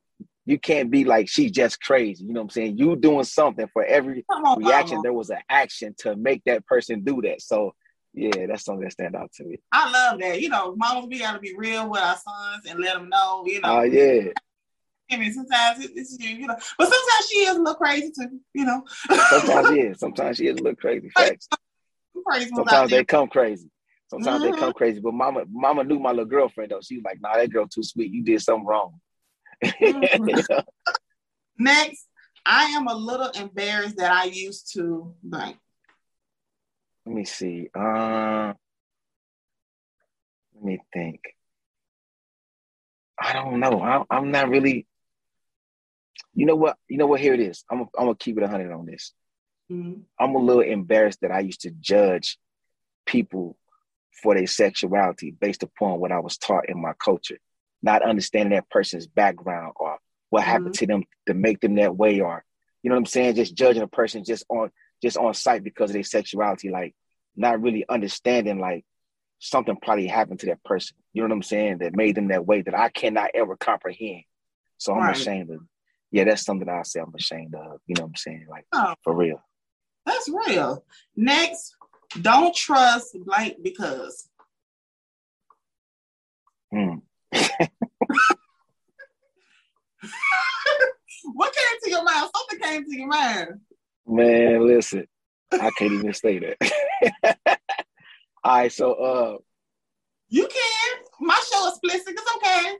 you 0.45 0.59
can't 0.59 0.91
be 0.91 1.03
like 1.05 1.27
she's 1.27 1.51
just 1.51 1.81
crazy. 1.81 2.23
You 2.23 2.33
know 2.33 2.41
what 2.41 2.45
I'm 2.45 2.49
saying? 2.51 2.77
You 2.77 2.95
doing 2.95 3.23
something 3.23 3.67
for 3.73 3.83
every 3.83 4.25
on, 4.29 4.57
reaction. 4.59 4.97
Mama. 4.97 5.03
There 5.03 5.13
was 5.13 5.29
an 5.29 5.39
action 5.49 5.95
to 5.99 6.15
make 6.15 6.43
that 6.45 6.65
person 6.65 7.01
do 7.03 7.21
that. 7.23 7.41
So 7.41 7.73
yeah, 8.13 8.45
that's 8.47 8.63
something 8.63 8.83
that 8.83 8.91
stand 8.91 9.15
out 9.15 9.31
to 9.33 9.43
me. 9.43 9.57
I 9.71 9.89
love 9.91 10.19
that. 10.21 10.39
You 10.39 10.49
know, 10.49 10.75
mamas, 10.77 11.07
we 11.09 11.19
gotta 11.19 11.39
be 11.39 11.53
real 11.57 11.89
with 11.89 12.01
our 12.01 12.15
sons 12.15 12.65
and 12.67 12.79
let 12.79 12.93
them 12.95 13.09
know. 13.09 13.43
You 13.45 13.61
know, 13.61 13.79
Oh 13.79 13.81
yeah. 13.83 14.29
I 15.11 15.17
mean, 15.17 15.33
sometimes 15.33 15.83
it- 15.83 15.91
it's 15.95 16.17
you, 16.19 16.29
you 16.29 16.47
know, 16.47 16.55
but 16.77 16.85
sometimes 16.91 17.29
she 17.29 17.37
is 17.39 17.55
a 17.55 17.59
little 17.59 17.75
crazy 17.75 18.11
too. 18.11 18.39
You 18.53 18.65
know, 18.65 18.83
Sometimes 19.29 19.69
yeah. 19.71 19.93
Sometimes 19.97 20.37
she 20.37 20.47
is 20.47 20.55
a 20.57 20.63
little 20.63 20.75
crazy. 20.75 21.09
Facts. 21.09 21.47
crazy 22.25 22.51
Sometimes 22.55 22.89
they 22.91 23.03
come 23.03 23.27
crazy. 23.27 23.69
Sometimes 24.09 24.39
Mhm. 24.43 24.43
they 24.43 24.51
come 24.59 24.73
crazy. 24.73 24.99
But 24.99 25.13
mama, 25.13 25.45
mama 25.51 25.83
knew 25.83 25.99
my 25.99 26.11
little 26.11 26.25
girlfriend 26.25 26.71
though. 26.71 26.81
She 26.81 26.95
was 26.97 27.03
like, 27.03 27.19
nah, 27.21 27.35
that 27.35 27.51
girl 27.51 27.67
too 27.67 27.83
sweet. 27.83 28.11
You 28.11 28.23
did 28.23 28.41
something 28.41 28.65
wrong. 28.65 28.99
Mhm. 29.63 30.45
Next, 31.57 32.07
I 32.45 32.65
am 32.65 32.87
a 32.87 32.95
little 32.95 33.29
embarrassed 33.29 33.97
that 33.97 34.11
I 34.11 34.25
used 34.25 34.73
to 34.73 35.13
blank. 35.23 35.57
Let 37.05 37.15
me 37.15 37.25
see. 37.25 37.69
Uh, 37.73 38.53
let 40.55 40.63
me 40.63 40.79
think. 40.93 41.21
I 43.19 43.33
don't 43.33 43.59
know. 43.59 43.81
I, 43.81 44.03
I'm 44.09 44.31
not 44.31 44.49
really. 44.49 44.85
You 46.33 46.45
know 46.45 46.55
what? 46.55 46.77
You 46.87 46.97
know 46.97 47.07
what? 47.07 47.21
Here 47.21 47.33
it 47.33 47.39
is. 47.39 47.63
I'm. 47.69 47.81
I'm 47.97 48.05
gonna 48.07 48.15
keep 48.15 48.37
it 48.37 48.41
100 48.41 48.71
on 48.71 48.85
this. 48.85 49.13
Mhm. 49.71 50.01
I'm 50.19 50.35
a 50.35 50.39
little 50.39 50.61
embarrassed 50.61 51.21
that 51.21 51.31
I 51.31 51.39
used 51.39 51.61
to 51.61 51.71
judge 51.71 52.37
people 53.05 53.57
for 54.21 54.35
their 54.35 54.47
sexuality 54.47 55.31
based 55.31 55.63
upon 55.63 55.99
what 55.99 56.11
I 56.11 56.19
was 56.19 56.37
taught 56.37 56.69
in 56.69 56.81
my 56.81 56.93
culture, 57.03 57.37
not 57.85 58.01
understanding 58.01 58.51
that 58.53 58.69
person's 58.69 59.05
background 59.05 59.73
or 59.75 59.97
what 60.31 60.43
happened 60.43 60.73
to 60.73 60.87
them 60.87 61.03
to 61.27 61.35
make 61.35 61.61
them 61.61 61.75
that 61.75 61.95
way, 61.95 62.19
or 62.19 62.43
you 62.81 62.89
know 62.89 62.95
what 62.95 63.01
I'm 63.01 63.05
saying, 63.05 63.35
just 63.35 63.55
judging 63.55 63.83
a 63.83 63.87
person 63.87 64.23
just 64.25 64.43
on 64.49 64.71
just 65.03 65.17
on 65.17 65.33
sight 65.35 65.63
because 65.63 65.91
of 65.91 65.93
their 65.93 66.03
sexuality, 66.03 66.69
like 66.69 66.95
not 67.35 67.61
really 67.61 67.85
understanding 67.87 68.59
like 68.59 68.83
something 69.39 69.77
probably 69.81 70.07
happened 70.07 70.39
to 70.39 70.47
that 70.47 70.63
person. 70.63 70.97
You 71.13 71.21
know 71.21 71.27
what 71.27 71.35
I'm 71.35 71.43
saying? 71.43 71.77
That 71.77 71.95
made 71.95 72.15
them 72.15 72.29
that 72.29 72.45
way 72.47 72.63
that 72.63 72.73
I 72.77 72.89
cannot 72.89 73.29
ever 73.35 73.55
comprehend. 73.55 74.23
So 74.77 74.93
I'm 74.93 75.01
Right. 75.01 75.15
ashamed 75.15 75.51
of. 75.51 75.59
Yeah, 76.11 76.23
that's 76.23 76.43
something 76.43 76.67
I 76.67 76.81
say 76.83 77.01
I'm 77.01 77.13
ashamed 77.15 77.53
of. 77.53 77.79
You 77.85 77.95
know 77.95 78.03
what 78.03 78.09
I'm 78.09 78.15
saying? 78.15 78.47
Like 78.49 78.65
Oh. 78.73 78.95
for 79.03 79.15
real. 79.15 79.43
That's 80.07 80.27
real. 80.29 80.83
Next, 81.15 81.75
don't 82.21 82.55
trust 82.55 83.15
blank 83.25 83.57
because. 83.61 84.27
Hmm. 86.71 86.95
What 91.33 91.53
came 91.55 91.79
to 91.83 91.89
your 91.89 92.03
mind? 92.03 92.29
Something 92.35 92.59
came 92.75 92.85
to 92.85 92.97
your 92.97 93.07
mind. 93.07 93.47
Man, 94.07 94.67
listen, 94.67 95.07
I 95.51 95.71
can't 95.77 95.93
even 95.93 96.13
say 96.13 96.39
that. 96.39 97.47
All 98.43 98.57
right, 98.57 98.71
so 98.71 98.93
uh, 98.93 99.37
You 100.29 100.47
can. 100.47 100.97
My 101.19 101.41
show 101.51 101.67
is 101.67 101.73
explicit. 101.73 102.09
It's 102.09 102.35
okay. 102.35 102.75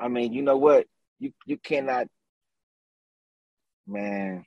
I 0.00 0.08
mean, 0.08 0.32
you 0.32 0.42
know 0.42 0.56
what? 0.56 0.86
You 1.20 1.32
you 1.46 1.58
cannot, 1.58 2.08
man. 3.86 4.44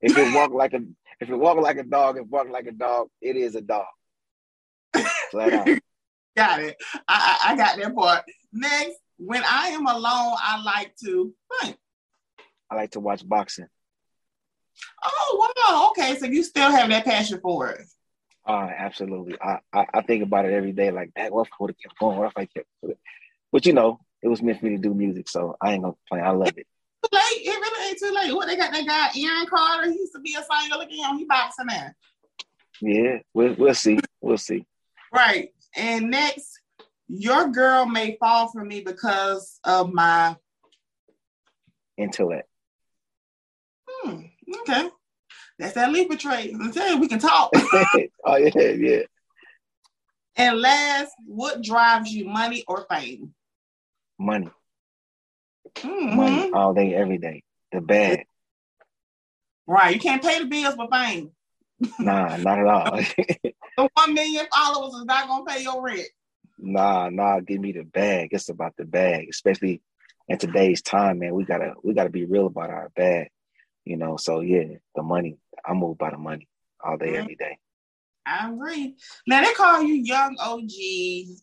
If 0.00 0.16
it 0.16 0.34
walk 0.34 0.52
like 0.52 0.74
a 0.74 0.80
if 1.20 1.30
it 1.30 1.36
walk 1.36 1.58
like 1.58 1.78
a 1.78 1.82
dog, 1.82 2.18
if 2.18 2.26
walk 2.28 2.48
like 2.50 2.66
a 2.66 2.72
dog, 2.72 3.08
it 3.20 3.36
is 3.36 3.56
a 3.56 3.60
dog. 3.60 3.86
Flat 5.30 5.52
out. 5.52 5.68
Got 6.36 6.60
it. 6.60 6.76
I, 7.08 7.38
I, 7.44 7.52
I 7.52 7.56
got 7.56 7.76
that 7.76 7.94
part. 7.94 8.24
Next, 8.54 8.96
when 9.18 9.42
I 9.44 9.68
am 9.68 9.86
alone, 9.86 10.34
I 10.38 10.62
like 10.62 10.94
to. 11.04 11.34
I 12.72 12.74
like 12.74 12.92
to 12.92 13.00
watch 13.00 13.28
boxing. 13.28 13.66
Oh 15.04 15.52
wow. 15.68 15.90
Okay, 15.90 16.16
so 16.16 16.24
you 16.24 16.42
still 16.42 16.70
have 16.70 16.88
that 16.88 17.04
passion 17.04 17.38
for 17.42 17.68
it. 17.68 17.86
Uh, 18.46 18.70
absolutely. 18.76 19.36
I, 19.42 19.58
I 19.74 19.86
I 19.92 20.00
think 20.00 20.22
about 20.22 20.46
it 20.46 20.54
every 20.54 20.72
day. 20.72 20.90
Like 20.90 21.10
that. 21.16 21.32
What 21.32 21.48
if 21.48 21.52
I 21.52 21.56
would 21.60 21.70
have 21.70 21.78
kept 21.78 21.98
going? 21.98 22.18
What 22.18 22.28
if 22.28 22.38
I 22.38 22.46
kept? 22.46 22.66
But 23.52 23.66
you 23.66 23.74
know, 23.74 24.00
it 24.22 24.28
was 24.28 24.42
meant 24.42 24.60
for 24.60 24.66
me 24.66 24.76
to 24.76 24.78
do 24.78 24.94
music, 24.94 25.28
so 25.28 25.54
I 25.60 25.72
ain't 25.74 25.82
gonna 25.82 25.94
complain. 26.08 26.26
I 26.26 26.30
love 26.30 26.56
it. 26.56 26.66
Too 27.04 27.08
late. 27.12 27.46
It 27.46 27.50
really 27.50 27.88
ain't 27.88 27.98
too 27.98 28.14
late. 28.14 28.34
What 28.34 28.46
they 28.46 28.56
got 28.56 28.72
that 28.72 28.86
guy 28.86 29.20
Aaron 29.20 29.46
Carter? 29.46 29.90
He 29.90 29.98
used 29.98 30.14
to 30.14 30.20
be 30.20 30.34
a 30.34 30.42
singer. 30.42 30.76
Look 30.76 30.88
at 30.88 31.10
him. 31.10 31.18
He 31.18 31.24
boxing 31.24 31.66
now. 31.66 31.90
Yeah, 32.80 33.18
we'll 33.34 33.54
we'll 33.58 33.74
see. 33.74 33.98
We'll 34.22 34.38
see. 34.38 34.64
Right. 35.12 35.50
And 35.76 36.10
next, 36.10 36.60
your 37.08 37.48
girl 37.48 37.84
may 37.84 38.16
fall 38.18 38.48
for 38.48 38.64
me 38.64 38.80
because 38.80 39.58
of 39.64 39.92
my. 39.92 40.36
Intellect. 41.98 42.48
Hmm, 44.02 44.20
okay. 44.60 44.88
That's 45.58 45.74
that 45.74 45.92
Libra 45.92 46.16
trait. 46.16 46.52
I'm 46.54 46.72
telling 46.72 46.94
you, 46.94 47.00
we 47.00 47.08
can 47.08 47.18
talk. 47.18 47.50
oh 48.24 48.36
yeah, 48.36 48.58
yeah. 48.70 49.02
and 50.36 50.58
last, 50.60 51.12
what 51.26 51.62
drives 51.62 52.10
you, 52.12 52.26
money 52.26 52.64
or 52.66 52.86
fame? 52.90 53.34
Money, 54.18 54.50
Mhm. 55.76 56.14
money, 56.16 56.50
all 56.52 56.74
day, 56.74 56.94
every 56.94 57.18
day. 57.18 57.42
The 57.72 57.80
bag. 57.80 58.26
Right. 59.66 59.94
You 59.94 60.00
can't 60.00 60.22
pay 60.22 60.38
the 60.40 60.46
bills 60.46 60.74
for 60.74 60.88
fame. 60.90 61.30
Nah, 61.98 62.36
not 62.36 62.58
at 62.58 62.66
all. 62.66 63.00
The 63.76 63.88
one 63.94 64.12
million 64.12 64.46
followers 64.54 64.92
is 64.94 65.04
not 65.06 65.26
gonna 65.28 65.44
pay 65.46 65.62
your 65.62 65.82
rent. 65.82 66.06
Nah, 66.58 67.08
nah, 67.08 67.40
give 67.40 67.58
me 67.58 67.72
the 67.72 67.84
bag. 67.84 68.28
It's 68.32 68.50
about 68.50 68.76
the 68.76 68.84
bag, 68.84 69.28
especially 69.30 69.80
in 70.28 70.36
today's 70.36 70.82
time, 70.82 71.20
man. 71.20 71.34
We 71.34 71.44
gotta 71.44 71.72
we 71.82 71.94
gotta 71.94 72.10
be 72.10 72.26
real 72.26 72.46
about 72.46 72.68
our 72.68 72.90
bag. 72.94 73.30
You 73.84 73.96
know, 73.96 74.16
so 74.16 74.40
yeah, 74.40 74.64
the 74.94 75.02
money. 75.02 75.38
I 75.64 75.74
move 75.74 75.98
by 75.98 76.10
the 76.10 76.18
money 76.18 76.48
all 76.84 76.96
day, 76.96 77.16
every 77.16 77.36
day. 77.36 77.58
I 78.26 78.50
agree. 78.50 78.96
Now 79.26 79.44
they 79.44 79.52
call 79.52 79.82
you 79.82 79.94
Young 79.94 80.36
OG. 80.38 80.70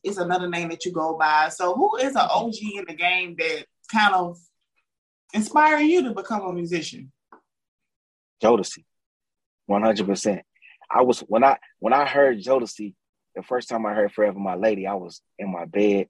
Is 0.03 0.17
another 0.17 0.49
name 0.49 0.69
that 0.69 0.85
you 0.85 0.91
go 0.91 1.17
by. 1.17 1.49
So 1.49 1.73
who 1.73 1.97
is 1.97 2.15
an 2.15 2.27
OG 2.29 2.55
in 2.75 2.85
the 2.87 2.93
game 2.93 3.35
that 3.37 3.65
kind 3.91 4.13
of 4.13 4.37
inspire 5.33 5.79
you 5.79 6.03
to 6.03 6.13
become 6.13 6.41
a 6.41 6.53
musician? 6.53 7.11
Jodeci, 8.41 8.85
one 9.65 9.83
hundred 9.83 10.07
percent. 10.07 10.41
I 10.89 11.01
was 11.01 11.19
when 11.21 11.43
I 11.43 11.57
when 11.79 11.93
I 11.93 12.05
heard 12.05 12.41
Jodeci, 12.41 12.93
the 13.35 13.43
first 13.43 13.69
time 13.69 13.85
I 13.85 13.93
heard 13.93 14.13
Forever 14.13 14.39
My 14.39 14.55
Lady, 14.55 14.87
I 14.87 14.93
was 14.93 15.21
in 15.37 15.51
my 15.51 15.65
bed 15.65 16.07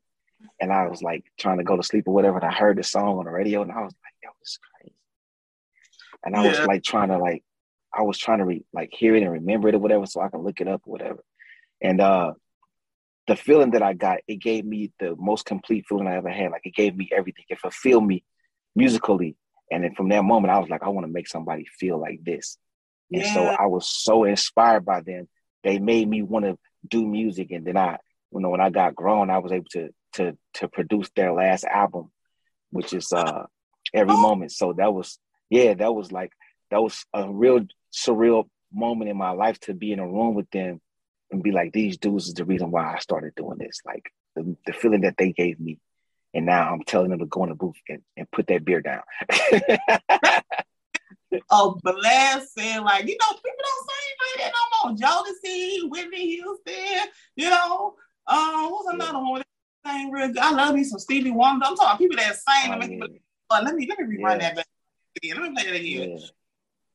and 0.60 0.72
I 0.72 0.88
was 0.88 1.02
like 1.02 1.26
trying 1.38 1.58
to 1.58 1.64
go 1.64 1.76
to 1.76 1.84
sleep 1.84 2.08
or 2.08 2.14
whatever. 2.14 2.38
And 2.38 2.46
I 2.46 2.54
heard 2.54 2.78
the 2.78 2.84
song 2.84 3.18
on 3.18 3.26
the 3.26 3.32
radio 3.32 3.62
and 3.62 3.72
I 3.72 3.82
was 3.82 3.94
like, 4.04 4.14
yo, 4.24 4.30
this 4.40 4.52
is 4.52 4.60
crazy. 4.76 4.96
And 6.24 6.36
I 6.36 6.44
was 6.48 6.60
like 6.66 6.84
trying 6.84 7.10
to 7.10 7.18
like, 7.18 7.44
I 7.94 8.02
was 8.04 8.18
trying 8.18 8.40
to 8.40 8.46
re- 8.46 8.66
like 8.74 8.90
hear 8.92 9.16
it 9.16 9.24
and 9.24 9.32
remember 9.32 9.70
it 9.70 9.76
or 9.76 9.80
whatever 9.80 10.06
so 10.06 10.22
I 10.22 10.30
can 10.30 10.42
look 10.42 10.62
it 10.62 10.68
up 10.68 10.82
or 10.86 10.92
whatever. 10.92 11.24
And 11.82 12.02
uh 12.02 12.34
the 13.28 13.36
feeling 13.36 13.72
that 13.72 13.84
I 13.84 13.94
got, 13.94 14.20
it 14.28 14.38
gave 14.38 14.66
me 14.66 14.92
the 15.00 15.16
most 15.18 15.46
complete 15.46 15.86
feeling 15.88 16.08
I 16.08 16.16
ever 16.16 16.30
had. 16.30 16.52
Like 16.52 16.66
it 16.66 16.74
gave 16.74 16.96
me 16.96 17.10
everything. 17.16 17.46
It 17.48 17.60
fulfilled 17.60 18.06
me 18.06 18.24
musically. 18.76 19.36
And 19.72 19.84
then 19.84 19.94
from 19.94 20.10
that 20.10 20.24
moment, 20.24 20.52
I 20.52 20.58
was 20.60 20.70
like, 20.70 20.82
I 20.82 20.90
want 20.90 21.06
to 21.06 21.14
make 21.14 21.28
somebody 21.28 21.66
feel 21.80 22.00
like 22.00 22.24
this. 22.24 22.58
And 23.12 23.24
so 23.26 23.50
I 23.60 23.68
was 23.68 23.88
so 23.88 24.24
inspired 24.24 24.84
by 24.84 25.02
them. 25.02 25.28
They 25.64 25.78
made 25.80 26.08
me 26.10 26.24
want 26.24 26.46
to 26.46 26.58
do 26.88 27.06
music. 27.06 27.52
And 27.52 27.66
then 27.66 27.78
I, 27.78 27.98
you 28.32 28.40
know, 28.40 28.50
when 28.50 28.62
I 28.62 28.72
got 28.72 28.96
grown, 28.96 29.30
I 29.30 29.38
was 29.40 29.52
able 29.52 29.70
to 29.74 29.90
to 30.14 30.36
to 30.56 30.68
produce 30.68 31.10
their 31.16 31.32
last 31.34 31.66
album, 31.66 32.12
which 32.72 32.94
is 32.94 33.14
uh 33.14 33.46
every 33.94 34.14
Oh. 34.16 34.22
moment. 34.22 34.52
So 34.54 34.74
that 34.74 34.92
was 34.94 35.20
yeah, 35.50 35.74
that 35.74 35.94
was 35.94 36.12
like 36.12 36.32
that 36.72 36.82
was 36.82 37.06
a 37.14 37.32
real 37.32 37.62
surreal 37.94 38.46
moment 38.72 39.10
in 39.10 39.18
my 39.18 39.32
life 39.32 39.60
to 39.62 39.74
be 39.74 39.92
in 39.92 40.00
a 40.00 40.08
room 40.08 40.36
with 40.36 40.50
them 40.52 40.80
and 41.32 41.44
be 41.44 41.52
like, 41.52 41.74
these 41.74 41.98
dudes 41.98 42.28
is 42.28 42.34
the 42.34 42.46
reason 42.46 42.72
why 42.72 42.94
I 42.94 43.00
started 43.00 43.34
doing 43.36 43.58
this. 43.58 43.80
Like 43.86 44.12
the, 44.36 44.56
the 44.66 44.74
feeling 44.74 45.02
that 45.02 45.16
they 45.18 45.32
gave 45.32 45.60
me. 45.60 45.80
And 46.34 46.46
now 46.46 46.72
I'm 46.72 46.84
telling 46.84 47.10
them 47.10 47.20
to 47.20 47.26
go 47.26 47.44
in 47.44 47.50
the 47.50 47.56
booth 47.56 47.76
and, 47.88 48.02
and 48.16 48.30
put 48.32 48.48
that 48.48 48.64
beer 48.64 48.82
down. 48.82 49.02
a 51.52 51.72
blessing. 51.82 52.84
Like, 52.84 53.08
you 53.08 53.18
know, 53.20 53.34
people 53.34 53.64
don't 53.66 53.90
sing 53.90 54.16
like 54.22 54.38
that 54.38 54.54
no 54.54 54.90
more. 54.90 54.96
Jodeci, 54.96 55.90
Whitney 55.90 56.36
Houston, 56.36 57.10
you 57.36 57.50
know. 57.50 57.96
Um, 58.28 58.70
who's 58.70 58.94
another 58.94 59.20
one 59.20 59.42
that 59.84 60.10
real 60.12 60.28
good? 60.28 60.38
I 60.38 60.52
love 60.52 60.76
me 60.76 60.84
some 60.84 61.00
Stevie 61.00 61.32
Wonder. 61.32 61.66
I'm 61.66 61.76
talking 61.76 62.08
people 62.08 62.24
that 62.24 62.36
sing 62.36 62.72
Oh, 62.72 62.86
yeah, 62.86 63.08
but 63.50 63.64
let 63.64 63.74
me 63.74 63.88
let 63.88 63.98
me 64.00 64.18
rerun 64.18 64.34
Yeah. 64.34 64.38
that 64.38 64.56
back 64.58 64.66
again. 65.18 65.42
Let 65.42 65.52
me 65.52 65.56
play 65.62 65.72
that 65.72 65.80
again. 65.80 66.18
yeah. 66.20 66.26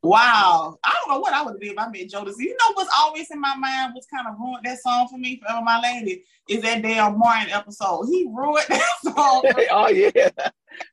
Wow. 0.03 0.77
I 0.85 0.93
don't 0.93 1.15
know 1.15 1.21
what 1.21 1.33
I 1.33 1.43
would 1.43 1.53
have 1.53 1.61
did 1.61 1.73
if 1.73 1.79
I 1.79 1.89
met 1.89 2.11
Jodeci. 2.11 2.35
You 2.41 2.51
know 2.61 2.73
what's 2.75 2.91
always 2.95 3.31
in 3.31 3.41
my 3.41 3.57
mind, 3.57 3.93
what's 3.95 4.07
kind 4.07 4.27
of 4.29 4.39
ruined 4.39 4.65
that 4.65 4.79
song 4.83 5.09
for 5.09 5.17
me, 5.17 5.41
Forever 5.41 5.63
My 5.65 5.81
Lady, 5.81 6.25
is 6.47 6.61
that 6.63 6.83
damn 6.83 7.19
Martin 7.19 7.51
episode. 7.51 8.05
He 8.07 8.27
ruined 8.31 8.67
that 8.69 8.89
song. 9.03 9.43
oh 9.71 9.89
yeah, 9.89 10.29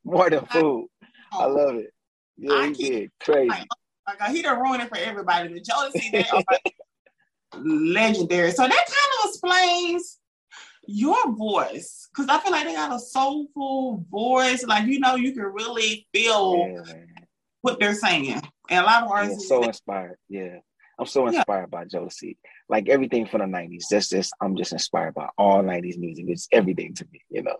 more 0.04 0.30
than 0.30 0.46
food. 0.46 0.86
I 1.30 1.44
love 1.44 1.74
it. 1.76 1.92
Yeah, 2.38 2.52
I 2.54 2.68
he 2.68 2.74
keep- 2.74 2.92
did 2.92 3.10
crazy. 3.20 3.48
Like 3.48 4.20
uh, 4.20 4.32
he 4.32 4.40
done 4.42 4.58
ruined 4.60 4.82
it 4.82 4.88
for 4.88 4.96
everybody. 4.98 5.52
The 5.52 5.60
Jodeci, 5.60 6.10
they 6.10 6.24
are 6.24 6.42
like 6.50 6.74
legendary. 7.62 8.50
So 8.50 8.62
that 8.62 8.70
kind 8.70 9.24
of 9.24 9.28
explains 9.28 10.18
your 10.86 11.32
voice, 11.34 12.08
because 12.10 12.28
I 12.28 12.40
feel 12.40 12.50
like 12.50 12.66
they 12.66 12.72
got 12.74 12.92
a 12.94 12.98
soulful 12.98 14.04
voice. 14.10 14.64
Like 14.64 14.86
you 14.86 14.98
know, 15.00 15.14
you 15.16 15.32
can 15.32 15.44
really 15.44 16.06
feel 16.14 16.56
Yeah. 16.86 16.94
What 17.62 17.80
they're 17.80 17.94
saying. 17.94 18.42
And 18.70 18.80
a 18.80 18.82
lot 18.84 19.02
of 19.04 19.08
Yeah, 19.08 19.14
artists, 19.14 19.48
so 19.48 19.64
inspired. 19.64 20.18
Yeah, 20.28 20.58
I'm 20.98 21.06
so 21.06 21.22
Yeah. 21.26 21.38
inspired 21.38 21.70
by 21.70 21.84
Jodeci. 21.86 22.36
Like 22.68 22.88
everything 22.88 23.26
from 23.26 23.40
the 23.40 23.46
'90s. 23.46 23.86
That's 23.90 24.08
just 24.08 24.32
I'm 24.40 24.56
just 24.56 24.72
inspired 24.72 25.14
by 25.14 25.28
all 25.38 25.62
'90s 25.62 25.98
music. 25.98 26.26
It's 26.28 26.48
everything 26.52 26.94
to 26.94 27.06
me. 27.10 27.22
You 27.30 27.42
know. 27.42 27.56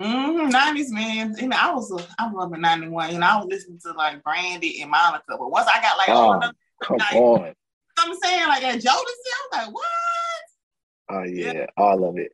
Mhm, 0.00 0.50
90s 0.50 0.90
man. 0.90 1.34
You 1.38 1.48
know, 1.48 1.56
I 1.60 1.74
was 1.74 1.90
a, 1.92 2.06
I 2.18 2.26
in 2.54 2.60
91, 2.60 3.14
and 3.14 3.24
I 3.24 3.36
was 3.36 3.46
listening 3.48 3.80
to 3.84 3.92
like 3.92 4.22
Brandy 4.22 4.80
and 4.80 4.90
Monica. 4.90 5.24
But 5.28 5.50
once 5.50 5.66
I 5.66 5.80
got 5.82 5.98
like 5.98 6.08
Oh, 6.08 6.52
come 6.82 6.96
Nice. 6.98 7.12
on. 7.12 7.40
you 7.40 7.44
know 7.46 7.54
I'm 7.98 8.14
saying 8.18 8.48
like 8.48 8.62
that 8.62 8.76
Jodeci, 8.76 8.86
I 8.88 8.96
was 8.96 9.66
like, 9.66 9.74
what? 9.74 9.84
Oh 11.10 11.22
yeah, 11.24 11.52
Yeah. 11.52 11.66
all 11.76 12.08
of 12.08 12.16
it. 12.16 12.32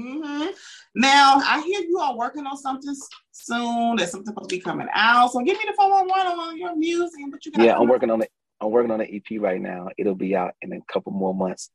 Hmm 0.00 0.46
Now 0.94 1.40
I 1.44 1.60
hear 1.62 1.80
you 1.80 1.98
are 1.98 2.16
working 2.16 2.46
on 2.46 2.56
something 2.56 2.94
soon. 3.32 3.96
There's 3.96 4.10
something 4.10 4.26
supposed 4.26 4.50
to 4.50 4.56
be 4.56 4.60
coming 4.60 4.88
out. 4.94 5.32
So 5.32 5.40
give 5.40 5.58
me 5.58 5.64
the 5.66 5.74
411 5.74 6.38
on 6.38 6.58
your 6.58 6.76
music 6.76 7.20
and 7.20 7.32
what 7.32 7.44
you. 7.44 7.52
Yeah, 7.58 7.76
I'm 7.76 7.88
working 7.88 8.10
on 8.10 8.22
it. 8.22 8.30
I'm 8.60 8.70
working 8.70 8.90
on 8.90 9.00
an 9.00 9.08
EP 9.10 9.40
right 9.40 9.60
now. 9.60 9.88
It'll 9.98 10.14
be 10.14 10.36
out 10.36 10.52
in 10.62 10.72
a 10.72 10.80
couple 10.92 11.12
more 11.12 11.34
months. 11.34 11.70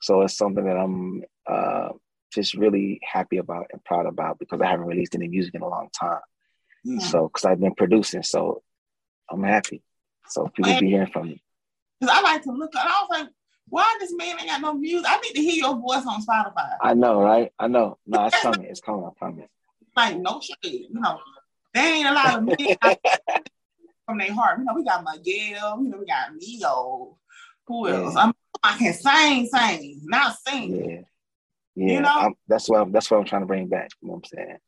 So 0.00 0.22
it's 0.22 0.36
something 0.36 0.64
that 0.64 0.76
I'm 0.76 1.22
uh, 1.46 1.90
just 2.32 2.54
really 2.54 3.00
happy 3.02 3.36
about 3.36 3.66
and 3.72 3.84
proud 3.84 4.06
about 4.06 4.38
because 4.38 4.60
I 4.60 4.66
haven't 4.66 4.86
released 4.86 5.14
any 5.14 5.28
music 5.28 5.54
in 5.54 5.62
a 5.62 5.68
long 5.68 5.88
time. 5.98 6.20
Yeah. 6.84 6.98
So 7.00 7.28
because 7.28 7.44
I've 7.44 7.60
been 7.60 7.74
producing, 7.74 8.22
so 8.22 8.62
I'm 9.30 9.42
happy. 9.42 9.82
So 10.28 10.48
people 10.54 10.78
be 10.80 10.88
hearing 10.90 11.10
from 11.10 11.28
me. 11.28 11.42
Because 12.00 12.16
I 12.16 12.22
like 12.22 12.42
to 12.44 12.52
look. 12.52 12.70
I 12.74 13.06
was 13.08 13.20
like, 13.20 13.28
why 13.68 13.96
this 14.00 14.12
man 14.14 14.38
ain't 14.40 14.48
got 14.48 14.60
no 14.60 14.74
music? 14.74 15.06
I 15.08 15.20
need 15.20 15.34
to 15.34 15.42
hear 15.42 15.54
your 15.54 15.76
voice 15.76 16.04
on 16.06 16.24
Spotify. 16.24 16.76
I 16.82 16.94
know, 16.94 17.20
right? 17.20 17.52
I 17.58 17.68
know. 17.68 17.98
No, 18.06 18.26
it's 18.26 18.40
coming. 18.40 18.66
It's 18.66 18.80
coming. 18.80 19.04
I 19.04 19.10
promise. 19.16 19.48
Like, 19.96 20.18
no 20.18 20.40
shade. 20.40 20.86
You 20.90 21.00
know, 21.00 21.18
there 21.74 21.94
ain't 21.94 22.08
a 22.08 22.12
lot 22.12 22.38
of 22.38 22.44
men 22.44 22.96
from 24.06 24.18
their 24.18 24.32
heart. 24.32 24.58
You 24.58 24.64
know, 24.64 24.74
we 24.74 24.84
got 24.84 25.04
Miguel. 25.04 25.82
You 25.82 25.88
know, 25.88 25.98
we 25.98 26.06
got 26.06 26.34
Ne-Yo. 26.34 27.16
Who 27.66 27.88
Yeah. 27.88 27.94
else? 27.94 28.16
I'm, 28.16 28.32
I 28.62 28.76
can 28.76 28.92
sing, 28.92 29.46
sing, 29.46 30.00
not 30.04 30.36
sing. 30.46 30.74
Yeah. 30.74 31.00
Yeah. 31.76 31.94
You 31.94 32.00
know? 32.00 32.08
I'm, 32.08 32.34
that's 32.48 32.68
what 32.68 32.80
I'm, 32.80 32.92
that's 32.92 33.10
what 33.10 33.18
I'm 33.18 33.24
trying 33.24 33.42
to 33.42 33.46
bring 33.46 33.68
back. 33.68 33.90
You 34.00 34.08
know 34.08 34.14
what 34.14 34.26
I'm 34.32 34.38
saying? 34.38 34.58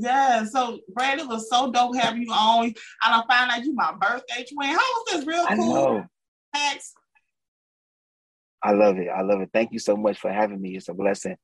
Yeah, 0.00 0.44
so 0.44 0.78
Brad, 0.94 1.18
it 1.18 1.26
was 1.26 1.50
so 1.50 1.72
dope 1.72 1.96
having 1.96 2.22
you 2.22 2.32
on. 2.32 2.72
I 3.02 3.10
don't 3.10 3.26
find 3.26 3.50
out 3.50 3.64
you 3.64 3.74
my 3.74 3.92
birthday 4.00 4.44
twin. 4.52 4.68
How 4.68 4.76
was 4.76 5.06
this 5.10 5.26
real 5.26 5.44
I 5.48 5.56
cool? 5.56 5.74
know. 5.74 6.06
Max? 6.54 6.94
I 8.62 8.72
love 8.72 8.98
it. 8.98 9.08
I 9.08 9.22
love 9.22 9.40
it. 9.40 9.50
Thank 9.52 9.72
you 9.72 9.78
so 9.78 9.96
much 9.96 10.18
for 10.18 10.32
having 10.32 10.60
me. 10.60 10.76
It's 10.76 10.88
a 10.88 10.94
blessing. 10.94 11.36